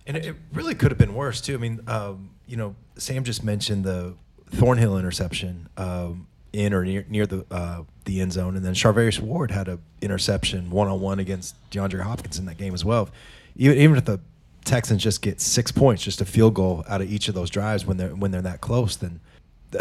And 0.07 0.17
it, 0.17 0.25
it 0.25 0.35
really 0.53 0.73
could 0.73 0.89
have 0.91 0.97
been 0.97 1.13
worse 1.13 1.41
too. 1.41 1.53
I 1.53 1.57
mean, 1.57 1.81
um, 1.87 2.31
you 2.49 2.57
know, 2.57 2.75
Sam 2.97 3.23
just 3.23 3.43
mentioned 3.43 3.85
the 3.85 4.15
Thornhill 4.49 4.97
interception 4.97 5.69
um, 5.77 6.27
in 6.51 6.73
or 6.73 6.83
near, 6.83 7.05
near 7.07 7.27
the 7.27 7.45
uh, 7.51 7.83
the 8.05 8.19
end 8.21 8.33
zone, 8.33 8.57
and 8.57 8.65
then 8.65 8.73
Charvarius 8.73 9.19
Ward 9.19 9.51
had 9.51 9.67
a 9.67 9.79
interception 10.01 10.71
one 10.71 10.87
on 10.87 10.99
one 10.99 11.19
against 11.19 11.55
DeAndre 11.69 12.01
Hopkins 12.01 12.39
in 12.39 12.45
that 12.45 12.57
game 12.57 12.73
as 12.73 12.83
well. 12.83 13.09
Even, 13.55 13.77
even 13.77 13.97
if 13.97 14.05
the 14.05 14.19
Texans 14.65 15.03
just 15.03 15.21
get 15.21 15.39
six 15.39 15.71
points, 15.71 16.03
just 16.03 16.21
a 16.21 16.25
field 16.25 16.55
goal 16.55 16.83
out 16.89 17.01
of 17.01 17.11
each 17.11 17.27
of 17.27 17.35
those 17.35 17.51
drives 17.51 17.85
when 17.85 17.97
they're 17.97 18.15
when 18.15 18.31
they're 18.31 18.41
that 18.41 18.61
close, 18.61 18.95
then 18.95 19.19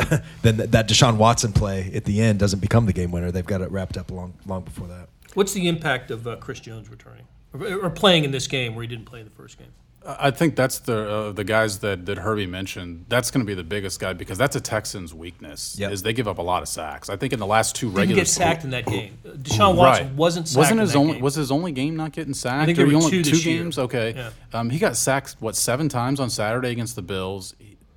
then 0.42 0.58
that 0.58 0.88
Deshaun 0.88 1.16
Watson 1.16 1.54
play 1.54 1.90
at 1.94 2.04
the 2.04 2.20
end 2.20 2.38
doesn't 2.38 2.60
become 2.60 2.84
the 2.84 2.92
game 2.92 3.10
winner. 3.10 3.32
They've 3.32 3.46
got 3.46 3.62
it 3.62 3.70
wrapped 3.70 3.96
up 3.96 4.10
long 4.10 4.34
long 4.44 4.62
before 4.62 4.88
that. 4.88 5.08
What's 5.32 5.54
the 5.54 5.68
impact 5.68 6.10
of 6.10 6.26
uh, 6.26 6.36
Chris 6.36 6.60
Jones 6.60 6.90
returning 6.90 7.24
or, 7.54 7.86
or 7.86 7.90
playing 7.90 8.24
in 8.24 8.30
this 8.30 8.46
game 8.46 8.74
where 8.74 8.82
he 8.82 8.88
didn't 8.88 9.06
play 9.06 9.20
in 9.20 9.24
the 9.24 9.34
first 9.34 9.58
game? 9.58 9.72
I 10.06 10.30
think 10.30 10.56
that's 10.56 10.78
the 10.78 11.10
uh, 11.10 11.32
the 11.32 11.44
guys 11.44 11.80
that, 11.80 12.06
that 12.06 12.18
Herbie 12.18 12.46
mentioned. 12.46 13.04
That's 13.08 13.30
going 13.30 13.44
to 13.44 13.46
be 13.46 13.54
the 13.54 13.64
biggest 13.64 14.00
guy 14.00 14.12
because 14.14 14.38
that's 14.38 14.56
a 14.56 14.60
Texans' 14.60 15.12
weakness. 15.12 15.76
Yep. 15.78 15.92
Is 15.92 16.02
they 16.02 16.12
give 16.14 16.26
up 16.28 16.38
a 16.38 16.42
lot 16.42 16.62
of 16.62 16.68
sacks. 16.68 17.10
I 17.10 17.16
think 17.16 17.32
in 17.32 17.38
the 17.40 17.46
last 17.46 17.74
two 17.74 17.88
Didn't 17.88 17.98
regular 17.98 18.20
get 18.22 18.28
sacked 18.28 18.64
in 18.64 18.70
that 18.70 18.86
game. 18.86 19.18
Deshaun 19.26 19.74
Watson 19.76 20.06
Right. 20.06 20.14
wasn't 20.16 20.48
sacked 20.48 20.58
Wasn't 20.58 20.78
in 20.78 20.82
his 20.82 20.92
that 20.92 20.98
only 20.98 21.12
game. 21.14 21.22
was 21.22 21.34
his 21.34 21.50
only 21.50 21.72
game 21.72 21.96
not 21.96 22.12
getting 22.12 22.32
sacked? 22.32 22.62
I 22.62 22.66
think 22.66 22.76
there 22.76 22.86
Or 22.86 22.90
he 22.90 22.94
were 22.96 23.02
only 23.02 23.10
two 23.10 23.22
this 23.30 23.44
year. 23.44 23.62
games. 23.62 23.76
Okay, 23.78 24.14
Yeah. 24.16 24.30
um, 24.58 24.70
he 24.70 24.78
got 24.78 24.96
sacked 24.96 25.36
what 25.40 25.56
seven 25.56 25.88
times 25.90 26.20
on 26.20 26.30
Saturday 26.30 26.70
against 26.70 26.96
the 26.96 27.02
Bills. 27.02 27.54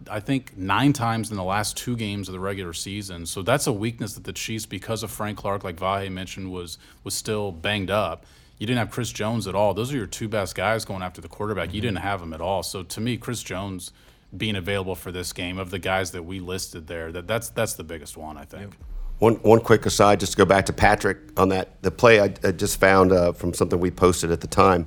I 0.10 0.20
think 0.20 0.58
nine 0.58 0.94
times 0.94 1.30
in 1.30 1.38
the 1.38 1.44
last 1.44 1.78
two 1.78 1.96
games 1.96 2.28
of 2.28 2.34
the 2.34 2.40
regular 2.40 2.74
season. 2.74 3.26
So 3.28 3.42
that's 3.44 3.68
a 3.68 3.72
weakness 3.72 4.14
that 4.16 4.24
the 4.24 4.34
Chiefs, 4.34 4.66
because 4.66 5.04
of 5.04 5.12
Frank 5.12 5.38
Clark, 5.38 5.64
like 5.64 5.78
Vahe 5.78 6.12
mentioned, 6.12 6.52
was 6.52 6.78
was 7.04 7.14
still 7.14 7.52
banged 7.52 7.92
up. 7.92 8.26
You 8.62 8.68
didn't 8.68 8.78
have 8.78 8.92
Chris 8.92 9.12
Jones 9.12 9.48
at 9.48 9.56
all. 9.56 9.74
Those 9.74 9.92
are 9.92 9.98
your 9.98 10.06
two 10.06 10.28
best 10.28 10.54
guys 10.54 10.86
going 10.86 11.02
after 11.02 11.20
the 11.20 11.28
quarterback. 11.28 11.70
Mm-hmm. 11.70 11.76
You 11.78 11.82
didn't 11.82 11.98
have 11.98 12.22
him 12.22 12.32
at 12.32 12.42
all. 12.42 12.62
So 12.62 12.84
to 12.84 13.02
me, 13.02 13.18
Chris 13.18 13.42
Jones 13.42 13.92
being 14.38 14.56
available 14.56 14.94
for 14.94 15.12
this 15.12 15.34
game 15.34 15.58
of 15.58 15.72
the 15.72 15.80
guys 15.80 16.12
that 16.12 16.22
we 16.22 16.40
listed 16.40 16.86
there, 16.86 17.12
that 17.12 17.26
that's 17.26 17.50
that's 17.50 17.74
the 17.74 17.84
biggest 17.84 18.18
one, 18.18 18.38
I 18.38 18.46
think. 18.46 18.78
One 19.18 19.38
one 19.38 19.62
quick 19.62 19.88
aside, 19.88 20.20
just 20.20 20.34
to 20.34 20.38
go 20.38 20.46
back 20.46 20.68
to 20.68 20.74
Patrick 20.74 21.18
on 21.38 21.50
that 21.50 21.82
the 21.82 21.90
play 21.90 22.20
I, 22.20 22.36
I 22.44 22.52
just 22.52 22.80
found 22.80 23.12
uh, 23.12 23.32
from 23.32 23.56
something 23.56 23.80
we 23.80 23.90
posted 23.90 24.30
at 24.30 24.42
the 24.42 24.48
time. 24.48 24.86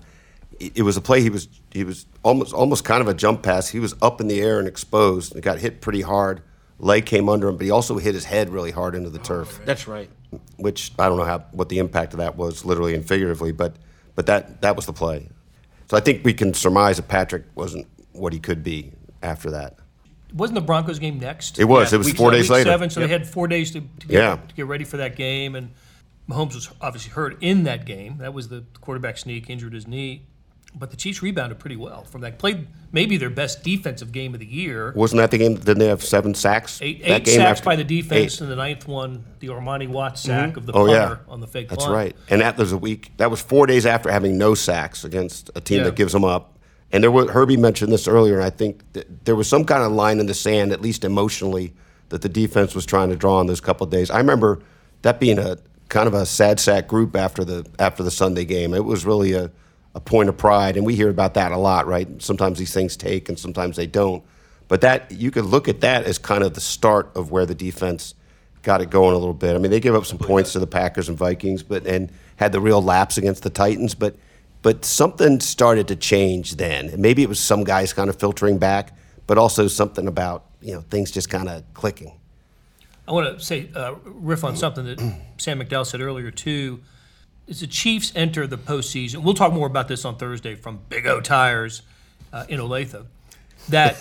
It, 0.60 0.78
it 0.78 0.82
was 0.82 0.96
a 0.96 1.00
play 1.00 1.20
he 1.20 1.30
was 1.30 1.48
he 1.72 1.82
was 1.82 2.06
almost 2.22 2.54
almost 2.54 2.84
kind 2.84 3.00
of 3.00 3.08
a 3.08 3.14
jump 3.14 3.42
pass. 3.42 3.70
He 3.70 3.80
was 3.80 3.96
up 4.00 4.20
in 4.20 4.28
the 4.28 4.40
air 4.40 4.60
and 4.60 4.68
exposed. 4.68 5.34
and 5.34 5.42
got 5.42 5.58
hit 5.58 5.80
pretty 5.80 6.02
hard. 6.02 6.42
Leg 6.78 7.06
came 7.06 7.28
under 7.28 7.48
him, 7.48 7.56
but 7.56 7.64
he 7.64 7.72
also 7.72 7.98
hit 7.98 8.14
his 8.14 8.26
head 8.26 8.50
really 8.50 8.70
hard 8.70 8.94
into 8.94 9.10
the 9.10 9.18
turf, 9.18 9.60
That's 9.64 9.88
right. 9.88 10.10
Which 10.56 10.92
I 10.98 11.08
don't 11.08 11.18
know 11.18 11.24
how 11.24 11.40
what 11.52 11.68
the 11.68 11.78
impact 11.78 12.12
of 12.14 12.18
that 12.18 12.36
was, 12.36 12.64
literally 12.64 12.94
and 12.94 13.06
figuratively, 13.06 13.52
but 13.52 13.76
but 14.14 14.26
that 14.26 14.60
that 14.62 14.76
was 14.76 14.86
the 14.86 14.92
play. 14.92 15.28
So 15.90 15.96
I 15.96 16.00
think 16.00 16.24
we 16.24 16.32
can 16.34 16.54
surmise 16.54 16.96
that 16.96 17.08
Patrick 17.08 17.44
wasn't 17.54 17.86
what 18.12 18.32
he 18.32 18.38
could 18.40 18.62
be 18.62 18.92
after 19.22 19.50
that. 19.50 19.76
Wasn't 20.32 20.54
the 20.54 20.60
Broncos 20.62 20.98
game 20.98 21.18
next? 21.18 21.58
It 21.58 21.64
was. 21.64 21.92
It 21.92 21.98
was 21.98 22.12
four 22.12 22.30
days 22.30 22.50
later. 22.50 22.70
Seven, 22.70 22.90
so 22.90 23.00
Yep. 23.00 23.08
they 23.08 23.12
had 23.12 23.26
four 23.28 23.46
days 23.46 23.70
to, 23.72 23.80
to, 23.80 24.06
get, 24.08 24.10
Yeah. 24.10 24.36
to 24.36 24.54
get 24.54 24.66
ready 24.66 24.82
for 24.84 24.96
that 24.96 25.14
game. 25.14 25.54
And 25.54 25.70
Mahomes 26.28 26.54
was 26.54 26.70
obviously 26.80 27.12
hurt 27.12 27.36
in 27.40 27.62
that 27.64 27.84
game. 27.84 28.18
That 28.18 28.34
was 28.34 28.48
the 28.48 28.64
quarterback 28.80 29.16
sneak, 29.18 29.48
injured 29.48 29.74
his 29.74 29.86
knee. 29.86 30.26
But 30.76 30.90
the 30.90 30.96
Chiefs 30.96 31.22
rebounded 31.22 31.60
pretty 31.60 31.76
well 31.76 32.02
from 32.02 32.22
that. 32.22 32.38
Played 32.38 32.66
maybe 32.90 33.16
their 33.16 33.30
best 33.30 33.62
defensive 33.62 34.10
game 34.10 34.34
of 34.34 34.40
the 34.40 34.46
year. 34.46 34.92
Wasn't 34.96 35.18
that 35.18 35.30
the 35.30 35.38
game? 35.38 35.54
Didn't 35.54 35.78
they 35.78 35.86
have 35.86 36.02
seven 36.02 36.34
sacks? 36.34 36.80
Eight, 36.82 37.00
that 37.02 37.10
eight 37.20 37.24
game 37.24 37.36
sacks 37.36 37.60
after- 37.60 37.64
by 37.64 37.76
the 37.76 37.84
defense, 37.84 38.34
Eight. 38.34 38.40
and 38.40 38.50
the 38.50 38.56
ninth 38.56 38.88
one, 38.88 39.24
the 39.38 39.48
Armani 39.48 39.88
Watts 39.88 40.22
sack 40.22 40.50
mm-hmm. 40.50 40.58
of 40.58 40.66
the 40.66 40.72
Oh 40.72 40.86
punter 40.86 41.20
yeah, 41.26 41.32
on 41.32 41.40
the 41.40 41.46
fake 41.46 41.68
That's 41.68 41.84
punt. 41.84 41.94
right. 41.94 42.16
And 42.28 42.40
that 42.40 42.56
was 42.56 42.72
a 42.72 42.78
week. 42.78 43.12
That 43.18 43.30
was 43.30 43.40
four 43.40 43.66
days 43.66 43.86
after 43.86 44.10
having 44.10 44.36
no 44.36 44.54
sacks 44.54 45.04
against 45.04 45.50
a 45.54 45.60
team 45.60 45.78
Yeah. 45.78 45.84
that 45.84 45.94
gives 45.96 46.12
them 46.12 46.24
up. 46.24 46.58
And 46.92 47.02
there 47.02 47.10
was 47.10 47.30
Herbie 47.30 47.56
mentioned 47.56 47.92
this 47.92 48.06
earlier, 48.08 48.36
and 48.36 48.44
I 48.44 48.50
think 48.50 48.82
that 48.94 49.24
there 49.24 49.36
was 49.36 49.48
some 49.48 49.64
kind 49.64 49.82
of 49.82 49.92
line 49.92 50.18
in 50.20 50.26
the 50.26 50.34
sand, 50.34 50.72
at 50.72 50.80
least 50.80 51.04
emotionally, 51.04 51.72
that 52.08 52.22
the 52.22 52.28
defense 52.28 52.74
was 52.74 52.84
trying 52.86 53.10
to 53.10 53.16
draw 53.16 53.40
in 53.40 53.46
those 53.46 53.60
couple 53.60 53.84
of 53.84 53.90
days. 53.90 54.10
I 54.10 54.18
remember 54.18 54.60
that 55.02 55.18
being 55.20 55.38
a 55.38 55.58
kind 55.88 56.06
of 56.06 56.14
a 56.14 56.24
sad 56.26 56.58
sack 56.60 56.86
group 56.88 57.14
after 57.16 57.44
the 57.44 57.66
after 57.78 58.02
the 58.02 58.10
Sunday 58.10 58.44
game. 58.44 58.74
It 58.74 58.84
was 58.84 59.04
really 59.04 59.32
a, 59.32 59.50
a 59.94 60.00
point 60.00 60.28
of 60.28 60.36
pride, 60.36 60.76
and 60.76 60.84
we 60.84 60.94
hear 60.94 61.08
about 61.08 61.34
that 61.34 61.52
a 61.52 61.56
lot, 61.56 61.86
right? 61.86 62.08
Sometimes 62.20 62.58
these 62.58 62.74
things 62.74 62.96
take, 62.96 63.28
and 63.28 63.38
sometimes 63.38 63.76
they 63.76 63.86
don't. 63.86 64.24
But 64.68 64.80
that 64.80 65.12
you 65.12 65.30
could 65.30 65.44
look 65.44 65.68
at 65.68 65.80
that 65.82 66.04
as 66.04 66.18
kind 66.18 66.42
of 66.42 66.54
the 66.54 66.60
start 66.60 67.10
of 67.14 67.30
where 67.30 67.46
the 67.46 67.54
defense 67.54 68.14
got 68.62 68.80
it 68.80 68.90
going 68.90 69.14
a 69.14 69.18
little 69.18 69.34
bit. 69.34 69.54
I 69.54 69.58
mean, 69.58 69.70
they 69.70 69.78
gave 69.78 69.94
up 69.94 70.06
some 70.06 70.18
points 70.18 70.52
to 70.52 70.58
the 70.58 70.66
Packers 70.66 71.08
and 71.08 71.16
Vikings, 71.16 71.62
but 71.62 71.86
and 71.86 72.10
had 72.36 72.52
the 72.52 72.60
real 72.60 72.82
lapse 72.82 73.16
against 73.18 73.42
the 73.42 73.50
Titans, 73.50 73.94
but 73.94 74.16
but 74.62 74.84
something 74.84 75.40
started 75.40 75.88
to 75.88 75.96
change 75.96 76.56
then. 76.56 76.88
And 76.88 76.98
maybe 77.00 77.22
it 77.22 77.28
was 77.28 77.38
some 77.38 77.64
guys 77.64 77.92
kind 77.92 78.08
of 78.08 78.16
filtering 78.16 78.56
back, 78.56 78.96
but 79.26 79.36
also 79.36 79.68
something 79.68 80.08
about 80.08 80.46
you 80.60 80.74
know 80.74 80.80
things 80.80 81.10
just 81.10 81.30
kind 81.30 81.48
of 81.48 81.62
clicking. 81.74 82.12
I 83.06 83.12
want 83.12 83.38
to 83.38 83.44
say 83.44 83.68
uh, 83.74 83.94
riff 84.04 84.42
on 84.42 84.56
something 84.56 84.86
that 84.86 84.98
Sam 85.36 85.60
McDowell 85.60 85.86
said 85.86 86.00
earlier 86.00 86.30
too. 86.30 86.80
As 87.48 87.60
the 87.60 87.66
Chiefs 87.66 88.12
enter 88.14 88.46
the 88.46 88.56
postseason, 88.56 89.22
we'll 89.22 89.34
talk 89.34 89.52
more 89.52 89.66
about 89.66 89.88
this 89.88 90.04
on 90.04 90.16
Thursday 90.16 90.54
from 90.54 90.80
Big 90.88 91.06
O 91.06 91.20
Tires 91.20 91.82
uh, 92.32 92.44
in 92.48 92.58
Olathe. 92.58 93.04
That 93.68 93.96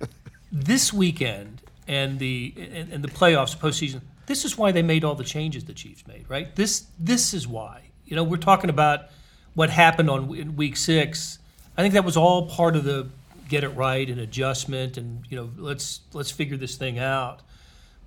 this 0.52 0.92
weekend 0.92 1.62
and 1.86 2.18
the 2.18 2.52
and, 2.56 2.92
and 2.92 3.04
the 3.04 3.08
playoffs 3.08 3.56
postseason, 3.56 4.00
this 4.26 4.44
is 4.44 4.58
why 4.58 4.72
they 4.72 4.82
made 4.82 5.04
all 5.04 5.14
the 5.14 5.24
changes 5.24 5.64
the 5.64 5.72
Chiefs 5.72 6.06
made, 6.06 6.24
right? 6.28 6.54
This 6.56 6.86
this 6.98 7.32
is 7.32 7.46
why. 7.46 7.90
You 8.04 8.16
know, 8.16 8.24
we're 8.24 8.38
talking 8.38 8.70
about 8.70 9.06
what 9.54 9.70
happened 9.70 10.10
on 10.10 10.34
in 10.34 10.56
week 10.56 10.76
six. 10.76 11.38
I 11.76 11.82
think 11.82 11.94
that 11.94 12.04
was 12.04 12.16
all 12.16 12.48
part 12.48 12.76
of 12.76 12.84
the 12.84 13.08
get 13.48 13.64
it 13.64 13.70
right 13.70 14.08
and 14.08 14.20
adjustment, 14.20 14.96
and 14.96 15.24
you 15.28 15.36
know, 15.36 15.50
let's 15.56 16.00
let's 16.12 16.30
figure 16.30 16.56
this 16.56 16.76
thing 16.76 16.98
out. 16.98 17.40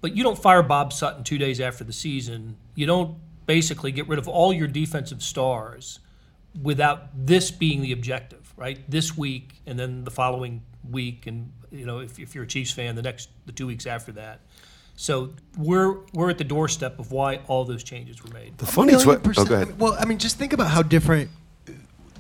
But 0.02 0.16
you 0.16 0.24
don't 0.24 0.38
fire 0.38 0.64
Bob 0.64 0.92
Sutton 0.92 1.24
two 1.24 1.38
days 1.38 1.62
after 1.62 1.84
the 1.84 1.94
season. 1.94 2.58
You 2.76 2.86
don't 2.86 3.18
basically 3.46 3.92
get 3.92 4.08
rid 4.08 4.20
of 4.20 4.28
all 4.28 4.54
your 4.54 4.68
defensive 4.68 5.22
stars 5.22 6.00
without 6.62 7.10
this 7.14 7.52
being 7.52 7.82
the 7.82 7.92
objective, 7.92 8.54
right? 8.58 8.80
This 8.90 9.18
week 9.18 9.62
and 9.66 9.78
then 9.78 10.04
the 10.04 10.12
following 10.12 10.64
week, 10.90 11.28
and 11.28 11.52
you 11.72 11.86
know, 11.86 12.00
if, 12.00 12.20
if 12.20 12.36
you're 12.36 12.44
a 12.44 12.48
Chiefs 12.48 12.72
fan, 12.72 12.96
the 12.96 13.02
next 13.02 13.30
the 13.46 13.52
two 13.52 13.68
weeks 13.68 13.86
after 13.88 14.12
that. 14.14 14.42
So 14.96 15.34
we're 15.58 15.98
we're 16.14 16.30
at 16.30 16.38
the 16.38 16.44
doorstep 16.44 17.00
of 17.00 17.12
why 17.12 17.38
all 17.48 17.66
those 17.66 17.84
changes 17.84 18.24
were 18.24 18.32
made. 18.32 18.58
The 18.58 18.66
funny 18.66 18.92
thing 18.96 19.10
is 19.10 19.38
Oh, 19.38 19.46
go 19.46 19.56
ahead. 19.56 19.80
Well, 19.80 19.96
I 20.00 20.06
mean, 20.06 20.20
just 20.20 20.38
think 20.38 20.54
about 20.54 20.68
how 20.68 20.84
different 20.84 21.32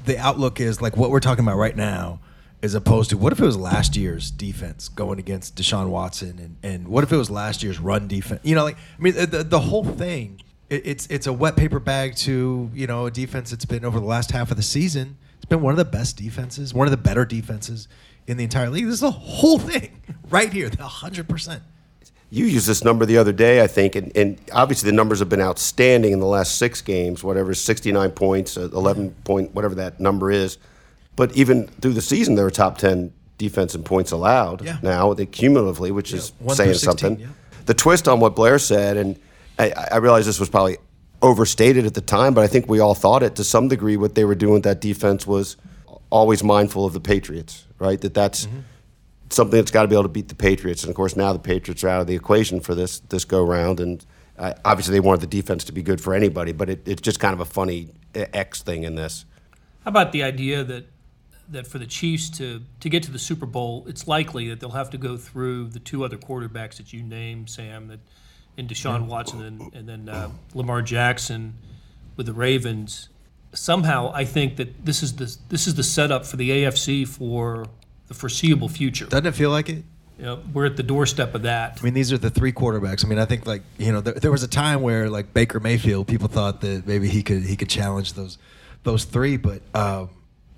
the 0.05 0.17
outlook 0.17 0.59
is, 0.59 0.81
like 0.81 0.97
what 0.97 1.11
we're 1.11 1.19
talking 1.19 1.45
about 1.45 1.57
right 1.57 1.75
now, 1.75 2.19
as 2.61 2.73
opposed 2.73 3.11
to 3.11 3.17
what 3.17 3.31
if 3.31 3.39
it 3.39 3.45
was 3.45 3.57
last 3.57 3.95
year's 3.95 4.31
defense 4.31 4.89
going 4.89 5.19
against 5.19 5.55
Deshaun 5.55 5.89
Watson, 5.89 6.39
and, 6.39 6.57
and 6.63 6.87
what 6.87 7.03
if 7.03 7.11
it 7.11 7.17
was 7.17 7.29
last 7.29 7.61
year's 7.61 7.79
run 7.79 8.07
defense? 8.07 8.41
You 8.43 8.55
know, 8.55 8.63
like 8.63 8.77
I 8.97 9.01
mean, 9.01 9.13
the, 9.13 9.27
the, 9.27 9.43
the 9.43 9.59
whole 9.59 9.85
thing, 9.85 10.41
it, 10.69 10.81
it's 10.85 11.07
it's 11.07 11.27
a 11.27 11.33
wet 11.33 11.55
paper 11.55 11.79
bag 11.79 12.15
to 12.17 12.69
you 12.73 12.87
know 12.87 13.05
a 13.05 13.11
defense 13.11 13.51
that's 13.51 13.65
been 13.65 13.85
over 13.85 13.99
the 13.99 14.05
last 14.05 14.31
half 14.31 14.51
of 14.51 14.57
the 14.57 14.63
season. 14.63 15.17
It's 15.37 15.45
been 15.45 15.61
one 15.61 15.71
of 15.71 15.77
the 15.77 15.85
best 15.85 16.17
defenses, 16.17 16.73
one 16.73 16.87
of 16.87 16.91
the 16.91 16.97
better 16.97 17.25
defenses 17.25 17.87
in 18.27 18.37
the 18.37 18.45
entire 18.45 18.69
league. 18.69 18.85
This 18.85 18.95
is 18.95 18.99
the 19.01 19.11
whole 19.11 19.59
thing 19.59 20.01
right 20.29 20.51
here, 20.51 20.69
the 20.69 20.83
hundred 20.83 21.27
percent. 21.27 21.63
You 22.29 22.45
used 22.45 22.65
this 22.67 22.83
number 22.83 23.05
the 23.05 23.19
other 23.19 23.31
day, 23.31 23.61
I 23.61 23.67
think, 23.67 23.95
and, 23.95 24.11
and 24.17 24.39
obviously 24.53 24.89
the 24.89 24.95
numbers 24.95 25.19
have 25.19 25.29
been 25.29 25.41
outstanding 25.41 26.13
in 26.13 26.19
the 26.19 26.25
last 26.25 26.57
six 26.57 26.81
games, 26.81 27.23
whatever, 27.23 27.53
69 27.53 28.09
points, 28.09 28.57
uh, 28.57 28.69
11 28.73 29.11
point, 29.23 29.53
whatever 29.53 29.75
that 29.75 29.99
number 29.99 30.31
is. 30.31 30.57
But 31.15 31.35
even 31.37 31.67
through 31.67 31.93
the 31.93 32.01
season, 32.01 32.33
they're 32.33 32.47
a 32.47 32.51
top 32.51 32.79
10 32.79 33.13
defense 33.37 33.75
in 33.75 33.83
points 33.83 34.11
allowed 34.11 34.63
Yeah. 34.65 34.79
now, 34.81 35.13
they 35.13 35.27
cumulatively, 35.27 35.91
which 35.91 36.11
is 36.11 36.31
one 36.39 36.55
saying 36.55 36.73
16, 36.73 36.89
something. 36.89 37.19
yeah. 37.19 37.27
The 37.67 37.75
twist 37.75 38.07
on 38.07 38.19
what 38.19 38.35
Blair 38.35 38.57
said, 38.57 38.97
and 38.97 39.19
I, 39.59 39.73
I 39.91 39.97
realize 39.97 40.25
this 40.25 40.39
was 40.39 40.49
probably 40.49 40.77
overstated 41.21 41.85
at 41.85 41.93
the 41.93 42.01
time, 42.01 42.33
but 42.33 42.43
I 42.43 42.47
think 42.47 42.67
we 42.67 42.79
all 42.79 42.95
thought 42.95 43.23
it 43.23 43.35
to 43.37 43.43
some 43.43 43.67
degree. 43.67 43.97
What 43.97 44.15
they 44.15 44.25
were 44.25 44.35
doing 44.35 44.53
with 44.55 44.63
that 44.63 44.81
defense 44.81 45.25
was 45.25 45.57
always 46.09 46.43
mindful 46.43 46.85
of 46.85 46.93
the 46.93 46.99
Patriots, 46.99 47.65
right? 47.79 47.99
That 48.01 48.13
that's 48.13 48.45
Mm-hmm. 48.45 48.59
something 49.29 49.57
that's 49.57 49.71
got 49.71 49.83
to 49.83 49.87
be 49.87 49.95
able 49.95 50.03
to 50.03 50.09
beat 50.09 50.27
the 50.27 50.35
Patriots. 50.35 50.83
And 50.83 50.89
of 50.89 50.95
course, 50.95 51.15
now 51.15 51.33
the 51.33 51.39
Patriots 51.39 51.83
are 51.83 51.89
out 51.89 52.01
of 52.01 52.07
the 52.07 52.15
equation 52.15 52.59
for 52.59 52.75
this 52.75 52.99
this 52.99 53.25
go 53.25 53.43
round. 53.43 53.79
And 53.79 54.05
uh, 54.37 54.53
obviously, 54.65 54.93
they 54.93 54.99
wanted 54.99 55.21
the 55.21 55.41
defense 55.41 55.63
to 55.65 55.71
be 55.71 55.81
good 55.81 56.01
for 56.01 56.13
anybody, 56.13 56.51
but 56.51 56.69
it, 56.69 56.87
it's 56.87 57.01
just 57.01 57.19
kind 57.19 57.33
of 57.33 57.39
a 57.39 57.45
funny 57.45 57.89
X 58.13 58.61
thing 58.61 58.83
in 58.83 58.95
this. 58.95 59.25
How 59.83 59.89
about 59.89 60.11
the 60.11 60.23
idea 60.23 60.63
that 60.63 60.85
that 61.49 61.67
for 61.67 61.77
the 61.79 61.85
Chiefs 61.87 62.29
to 62.37 62.61
to 62.79 62.89
get 62.89 63.03
to 63.03 63.11
the 63.11 63.19
Super 63.19 63.45
Bowl, 63.45 63.85
it's 63.87 64.07
likely 64.07 64.49
that 64.49 64.59
they'll 64.59 64.71
have 64.71 64.89
to 64.91 64.97
go 64.97 65.17
through 65.17 65.69
the 65.69 65.79
two 65.79 66.03
other 66.03 66.17
quarterbacks 66.17 66.77
that 66.77 66.93
you 66.93 67.01
named, 67.01 67.49
Sam, 67.49 67.87
that 67.87 67.99
in 68.57 68.67
Deshaun 68.67 69.07
Watson 69.07 69.41
and, 69.43 69.73
and 69.73 69.87
then 69.89 70.09
uh, 70.09 70.29
Lamar 70.53 70.81
Jackson 70.81 71.55
with 72.15 72.25
the 72.27 72.33
Ravens. 72.33 73.09
Somehow, 73.53 74.11
I 74.15 74.25
think 74.25 74.55
that 74.57 74.83
this 74.85 75.03
is 75.03 75.15
the 75.15 75.35
this 75.49 75.67
is 75.67 75.75
the 75.75 75.83
setup 75.83 76.25
for 76.25 76.37
the 76.37 76.49
AFC 76.49 77.07
for 77.07 77.65
the 78.07 78.13
foreseeable 78.13 78.67
future. 78.69 79.05
Doesn't 79.05 79.27
it 79.27 79.35
feel 79.35 79.51
like 79.51 79.69
it? 79.69 79.83
You 80.17 80.25
know, 80.25 80.43
we're 80.53 80.65
at 80.67 80.77
the 80.77 80.83
doorstep 80.83 81.33
of 81.35 81.41
that. 81.43 81.77
I 81.79 81.83
mean, 81.83 81.93
these 81.93 82.11
are 82.13 82.17
the 82.17 82.29
three 82.29 82.51
quarterbacks. 82.51 83.03
I 83.05 83.07
mean, 83.07 83.19
I 83.19 83.25
think 83.25 83.45
like 83.45 83.61
you 83.77 83.91
know, 83.91 84.01
there, 84.01 84.13
there 84.13 84.31
was 84.31 84.43
a 84.43 84.47
time 84.47 84.81
where 84.81 85.09
like 85.09 85.33
Baker 85.33 85.59
Mayfield, 85.59 86.07
people 86.07 86.27
thought 86.27 86.61
that 86.61 86.87
maybe 86.87 87.07
he 87.09 87.21
could 87.23 87.43
he 87.43 87.55
could 87.55 87.69
challenge 87.69 88.13
those 88.13 88.37
those 88.83 89.05
three, 89.05 89.37
but 89.37 89.61
um, 89.75 90.09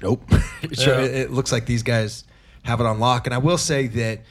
nope. 0.01 0.23
sure, 0.73 0.99
Yeah. 0.99 1.05
it, 1.05 1.15
it 1.15 1.31
looks 1.31 1.51
like 1.51 1.65
these 1.65 1.83
guys 1.83 2.23
have 2.63 2.79
it 2.79 2.85
on 2.85 2.99
lock. 2.99 3.27
And 3.27 3.33
I 3.33 3.37
will 3.39 3.57
say 3.57 3.87
that 3.87 4.21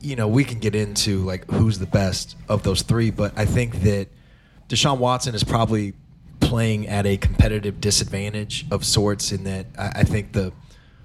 you 0.00 0.16
know 0.16 0.28
we 0.28 0.44
can 0.44 0.58
get 0.58 0.74
into 0.74 1.24
like 1.24 1.50
who's 1.50 1.78
the 1.78 1.86
best 1.86 2.36
of 2.48 2.62
those 2.62 2.82
three, 2.82 3.10
but 3.10 3.36
I 3.36 3.44
think 3.44 3.82
that 3.82 4.08
Deshaun 4.68 4.98
Watson 4.98 5.34
is 5.34 5.44
probably 5.44 5.94
playing 6.40 6.86
at 6.86 7.06
a 7.06 7.16
competitive 7.16 7.80
disadvantage 7.80 8.66
of 8.70 8.84
sorts 8.84 9.32
in 9.32 9.44
that 9.44 9.66
I, 9.78 9.88
I 9.96 10.02
think 10.04 10.32
the 10.32 10.52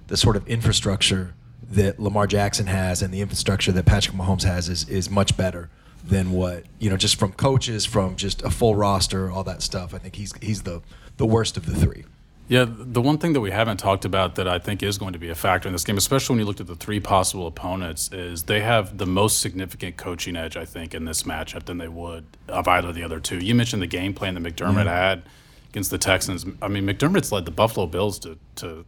the 0.07 0.17
sort 0.17 0.35
of 0.35 0.47
infrastructure 0.47 1.33
that 1.71 1.99
Lamar 1.99 2.27
Jackson 2.27 2.67
has 2.67 3.01
and 3.01 3.13
the 3.13 3.21
infrastructure 3.21 3.71
that 3.71 3.85
Patrick 3.85 4.15
Mahomes 4.15 4.43
has 4.43 4.69
is 4.69 4.87
is 4.89 5.09
much 5.09 5.37
better 5.37 5.69
than 6.03 6.31
what 6.31 6.65
you 6.79 6.89
know 6.89 6.97
just 6.97 7.15
from 7.15 7.31
coaches, 7.33 7.85
from 7.85 8.15
just 8.15 8.41
a 8.41 8.49
full 8.49 8.75
roster, 8.75 9.31
all 9.31 9.43
that 9.43 9.61
stuff. 9.61 9.93
I 9.93 9.97
think 9.97 10.15
he's 10.15 10.33
he's 10.41 10.63
the 10.63 10.81
the 11.17 11.25
worst 11.25 11.57
of 11.57 11.65
the 11.65 11.75
three. 11.75 12.03
Yeah, 12.51 12.65
the 12.67 13.01
one 13.01 13.17
thing 13.17 13.31
that 13.31 13.39
we 13.39 13.49
haven't 13.49 13.77
talked 13.77 14.03
about 14.03 14.35
that 14.35 14.45
I 14.45 14.59
think 14.59 14.83
is 14.83 14.97
going 14.97 15.13
to 15.13 15.19
be 15.19 15.29
a 15.29 15.35
factor 15.35 15.69
in 15.69 15.73
this 15.73 15.85
game, 15.85 15.95
especially 15.95 16.33
when 16.33 16.39
you 16.39 16.45
looked 16.45 16.59
at 16.59 16.67
the 16.67 16.75
three 16.75 16.99
possible 16.99 17.47
opponents, 17.47 18.11
is 18.11 18.43
they 18.43 18.59
have 18.59 18.97
the 18.97 19.05
most 19.05 19.39
significant 19.39 19.95
coaching 19.95 20.35
edge, 20.35 20.57
I 20.57 20.65
think, 20.65 20.93
in 20.93 21.05
this 21.05 21.23
matchup 21.23 21.63
than 21.63 21.77
they 21.77 21.87
would 21.87 22.25
of 22.49 22.67
either 22.67 22.89
of 22.89 22.95
the 22.95 23.03
other 23.03 23.21
two. 23.21 23.37
You 23.37 23.55
mentioned 23.55 23.81
the 23.81 23.87
game 23.87 24.13
plan 24.13 24.33
that 24.33 24.43
McDermott 24.43 24.85
had 24.85 25.23
against 25.69 25.91
the 25.91 25.97
Texans. 25.97 26.45
I 26.61 26.67
mean, 26.67 26.85
McDermott's 26.85 27.31
led 27.31 27.45
the 27.45 27.51
Buffalo 27.51 27.87
Bills 27.87 28.19
to, 28.19 28.37
to 28.57 28.83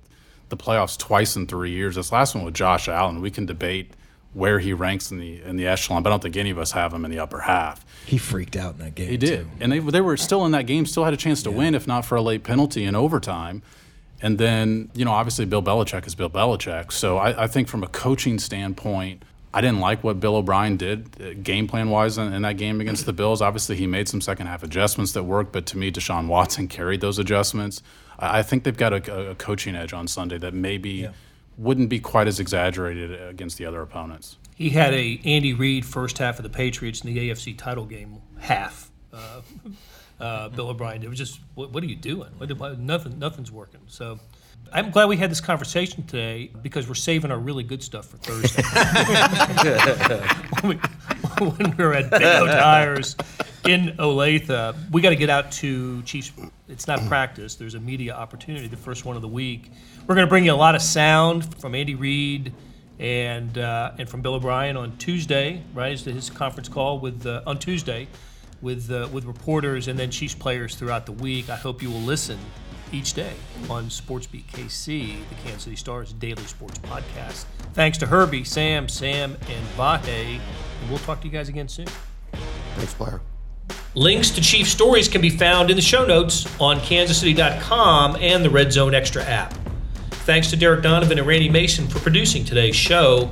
the 0.49 0.57
playoffs 0.57 0.97
twice 0.97 1.37
in 1.37 1.47
three 1.47 1.71
years. 1.71 1.95
This 1.95 2.11
last 2.11 2.35
one 2.35 2.43
with 2.43 2.55
Josh 2.55 2.89
Allen, 2.89 3.21
we 3.21 3.31
can 3.31 3.45
debate 3.45 3.93
where 4.33 4.59
he 4.59 4.73
ranks 4.73 5.11
in 5.11 5.19
the 5.19 5.41
in 5.43 5.55
the 5.57 5.67
echelon, 5.67 6.03
but 6.03 6.09
I 6.09 6.13
don't 6.13 6.23
think 6.23 6.37
any 6.37 6.49
of 6.49 6.57
us 6.57 6.71
have 6.71 6.93
him 6.93 7.05
in 7.05 7.11
the 7.11 7.19
upper 7.19 7.41
half. 7.41 7.85
He 8.05 8.17
freaked 8.17 8.55
out 8.55 8.73
in 8.73 8.79
that 8.79 8.95
game. 8.95 9.09
He 9.09 9.17
did, 9.17 9.43
too. 9.43 9.49
and 9.59 9.71
they 9.71 9.79
they 9.79 10.01
were 10.01 10.17
still 10.17 10.45
in 10.45 10.51
that 10.51 10.65
game, 10.65 10.85
still 10.85 11.05
had 11.05 11.13
a 11.13 11.17
chance 11.17 11.43
to 11.43 11.51
win, 11.51 11.75
if 11.75 11.87
not 11.87 12.05
for 12.05 12.15
a 12.15 12.21
late 12.21 12.43
penalty 12.43 12.83
in 12.83 12.95
overtime. 12.95 13.61
And 14.21 14.37
then 14.37 14.89
you 14.95 15.05
know, 15.05 15.11
obviously, 15.11 15.45
Bill 15.45 15.61
Belichick 15.61 16.07
is 16.07 16.15
Bill 16.15 16.29
Belichick. 16.29 16.91
So 16.91 17.17
I, 17.17 17.43
I 17.43 17.47
think 17.47 17.67
from 17.67 17.83
a 17.83 17.87
coaching 17.87 18.39
standpoint, 18.39 19.23
I 19.53 19.61
didn't 19.61 19.81
like 19.81 20.03
what 20.03 20.19
Bill 20.19 20.37
O'Brien 20.37 20.77
did 20.77 21.09
uh, 21.21 21.33
game 21.43 21.67
plan 21.67 21.89
wise 21.89 22.17
in, 22.17 22.33
in 22.33 22.41
that 22.41 22.57
game 22.57 22.81
against 22.81 23.05
the 23.05 23.13
Bills. 23.13 23.41
Obviously, 23.41 23.75
he 23.75 23.85
made 23.85 24.07
some 24.09 24.21
second 24.21 24.47
half 24.47 24.63
adjustments 24.63 25.11
that 25.11 25.23
worked, 25.23 25.51
but 25.51 25.65
to 25.67 25.77
me, 25.77 25.91
Deshaun 25.91 26.27
Watson 26.27 26.67
carried 26.67 27.01
those 27.01 27.19
adjustments. 27.19 27.83
I, 28.17 28.39
I 28.39 28.43
think 28.43 28.63
they've 28.63 28.75
got 28.75 28.93
a, 28.93 29.31
a 29.31 29.35
coaching 29.35 29.75
edge 29.75 29.93
on 29.93 30.07
Sunday 30.07 30.37
that 30.39 30.53
maybe 30.53 31.07
wouldn't 31.57 31.89
be 31.89 31.99
quite 31.99 32.27
as 32.27 32.39
exaggerated 32.39 33.21
against 33.29 33.57
the 33.57 33.65
other 33.65 33.81
opponents. 33.81 34.37
He 34.55 34.69
had 34.69 34.93
a 34.93 35.19
Andy 35.25 35.53
Reid 35.53 35.85
first 35.85 36.17
half 36.17 36.39
of 36.39 36.43
the 36.43 36.49
Patriots 36.49 37.01
in 37.01 37.13
the 37.13 37.29
AFC 37.29 37.57
title 37.57 37.85
game 37.85 38.21
half. 38.39 38.91
Uh, 39.11 39.41
uh, 40.19 40.49
Bill 40.49 40.69
O'Brien. 40.69 41.03
It 41.03 41.09
was 41.09 41.17
just, 41.17 41.39
what, 41.55 41.71
what 41.71 41.83
are 41.83 41.87
you 41.87 41.95
doing? 41.95 42.29
What, 42.37 42.79
nothing, 42.79 43.19
nothing's 43.19 43.51
working. 43.51 43.81
So, 43.87 44.19
I'm 44.71 44.89
glad 44.89 45.09
we 45.09 45.17
had 45.17 45.29
this 45.29 45.41
conversation 45.41 46.03
today 46.03 46.49
because 46.61 46.87
we're 46.87 46.95
saving 46.95 47.29
our 47.29 47.37
really 47.37 47.63
good 47.63 47.83
stuff 47.83 48.07
for 48.07 48.17
Thursday. 48.17 48.63
when, 50.61 50.69
we, 50.69 50.75
when 51.45 51.77
we 51.77 51.83
were 51.83 51.93
at 51.93 52.09
Big 52.09 52.21
Tires 52.21 53.15
in 53.65 53.95
Olathe. 53.97 54.91
We 54.91 55.01
got 55.01 55.09
to 55.09 55.15
get 55.15 55.29
out 55.29 55.51
to 55.53 56.01
Chiefs. 56.03 56.31
It's 56.67 56.87
not 56.87 57.05
practice. 57.07 57.55
There's 57.55 57.75
a 57.75 57.79
media 57.79 58.13
opportunity, 58.13 58.67
the 58.67 58.77
first 58.77 59.05
one 59.05 59.15
of 59.15 59.21
the 59.21 59.27
week. 59.27 59.71
We're 60.07 60.15
going 60.15 60.27
to 60.27 60.29
bring 60.29 60.45
you 60.45 60.53
a 60.53 60.55
lot 60.55 60.75
of 60.75 60.81
sound 60.81 61.59
from 61.59 61.75
Andy 61.75 61.95
Reid 61.95 62.53
and 62.99 63.57
uh, 63.57 63.91
and 63.97 64.07
from 64.07 64.21
Bill 64.21 64.35
O'Brien 64.35 64.77
on 64.77 64.97
Tuesday, 64.97 65.61
right? 65.73 65.93
Is 65.93 66.03
his 66.03 66.29
conference 66.29 66.69
call 66.69 66.99
with 66.99 67.25
uh, 67.25 67.41
on 67.47 67.57
Tuesday 67.59 68.07
with 68.61 68.89
uh, 68.91 69.07
with 69.11 69.25
reporters 69.25 69.87
and 69.87 69.97
then 69.99 70.09
Chiefs 70.09 70.35
players 70.35 70.75
throughout 70.75 71.05
the 71.05 71.11
week. 71.11 71.49
I 71.49 71.55
hope 71.55 71.81
you 71.81 71.89
will 71.89 71.99
listen 71.99 72.39
each 72.91 73.13
day 73.13 73.33
on 73.69 73.85
SportsBeat 73.85 74.45
KC, 74.45 75.17
the 75.29 75.35
Kansas 75.43 75.63
City 75.63 75.75
Stars 75.75 76.13
daily 76.13 76.43
sports 76.43 76.79
podcast. 76.79 77.45
Thanks 77.73 77.97
to 77.99 78.05
Herbie, 78.05 78.43
Sam, 78.43 78.87
Sam, 78.87 79.35
and 79.49 79.67
Vahe, 79.75 80.07
and 80.07 80.89
we'll 80.89 80.99
talk 80.99 81.21
to 81.21 81.27
you 81.27 81.33
guys 81.33 81.49
again 81.49 81.67
soon. 81.67 81.87
Thanks, 82.75 82.93
Blair. 82.93 83.21
Links 83.95 84.31
to 84.31 84.41
Chief 84.41 84.67
stories 84.67 85.07
can 85.07 85.21
be 85.21 85.29
found 85.29 85.69
in 85.69 85.75
the 85.75 85.81
show 85.81 86.05
notes 86.05 86.47
on 86.59 86.79
kansascity.com 86.79 88.17
and 88.19 88.43
the 88.43 88.49
Red 88.49 88.73
Zone 88.73 88.95
Extra 88.95 89.23
app. 89.23 89.53
Thanks 90.25 90.49
to 90.49 90.55
Derek 90.55 90.81
Donovan 90.81 91.19
and 91.19 91.27
Randy 91.27 91.49
Mason 91.49 91.87
for 91.87 91.99
producing 91.99 92.43
today's 92.43 92.75
show. 92.75 93.29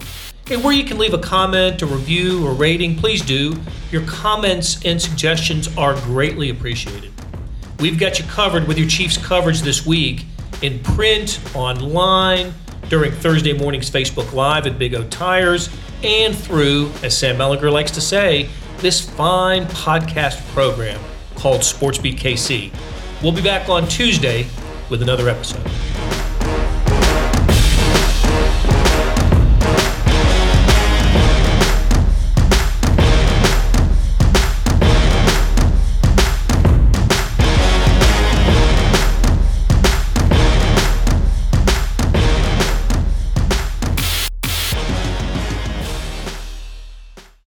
And 0.50 0.64
where 0.64 0.74
you 0.74 0.84
can 0.84 0.98
leave 0.98 1.14
a 1.14 1.18
comment, 1.18 1.82
a 1.82 1.86
review, 1.86 2.46
or 2.46 2.54
rating, 2.54 2.98
please 2.98 3.22
do. 3.22 3.56
Your 3.92 4.06
comments 4.06 4.84
and 4.86 5.02
suggestions 5.02 5.76
are 5.78 5.96
greatly 6.02 6.50
appreciated. 6.50 7.12
We've 7.80 7.98
got 7.98 8.20
you 8.20 8.26
covered 8.26 8.68
with 8.68 8.78
your 8.78 8.88
Chiefs 8.88 9.18
coverage 9.18 9.62
this 9.62 9.86
week 9.86 10.26
in 10.62 10.80
print, 10.80 11.40
online, 11.56 12.54
during 12.90 13.12
Thursday 13.12 13.54
morning's 13.54 13.90
Facebook 13.90 14.34
Live 14.34 14.68
at 14.68 14.78
Big 14.78 14.94
O 14.94 15.08
Tires, 15.08 15.70
and 16.04 16.36
through, 16.36 16.92
as 17.04 17.18
Sam 17.18 17.38
Mellinger 17.38 17.72
likes 17.72 17.92
to 17.92 18.02
say, 18.02 18.50
this 18.82 19.00
fine 19.00 19.66
podcast 19.66 20.44
program 20.54 21.00
called 21.36 21.62
SportsBeat 21.62 22.18
KC. 22.18 22.74
We'll 23.22 23.32
be 23.32 23.42
back 23.42 23.70
on 23.70 23.88
Tuesday 23.88 24.48
with 24.90 25.04
another 25.04 25.30
episode. 25.30 25.66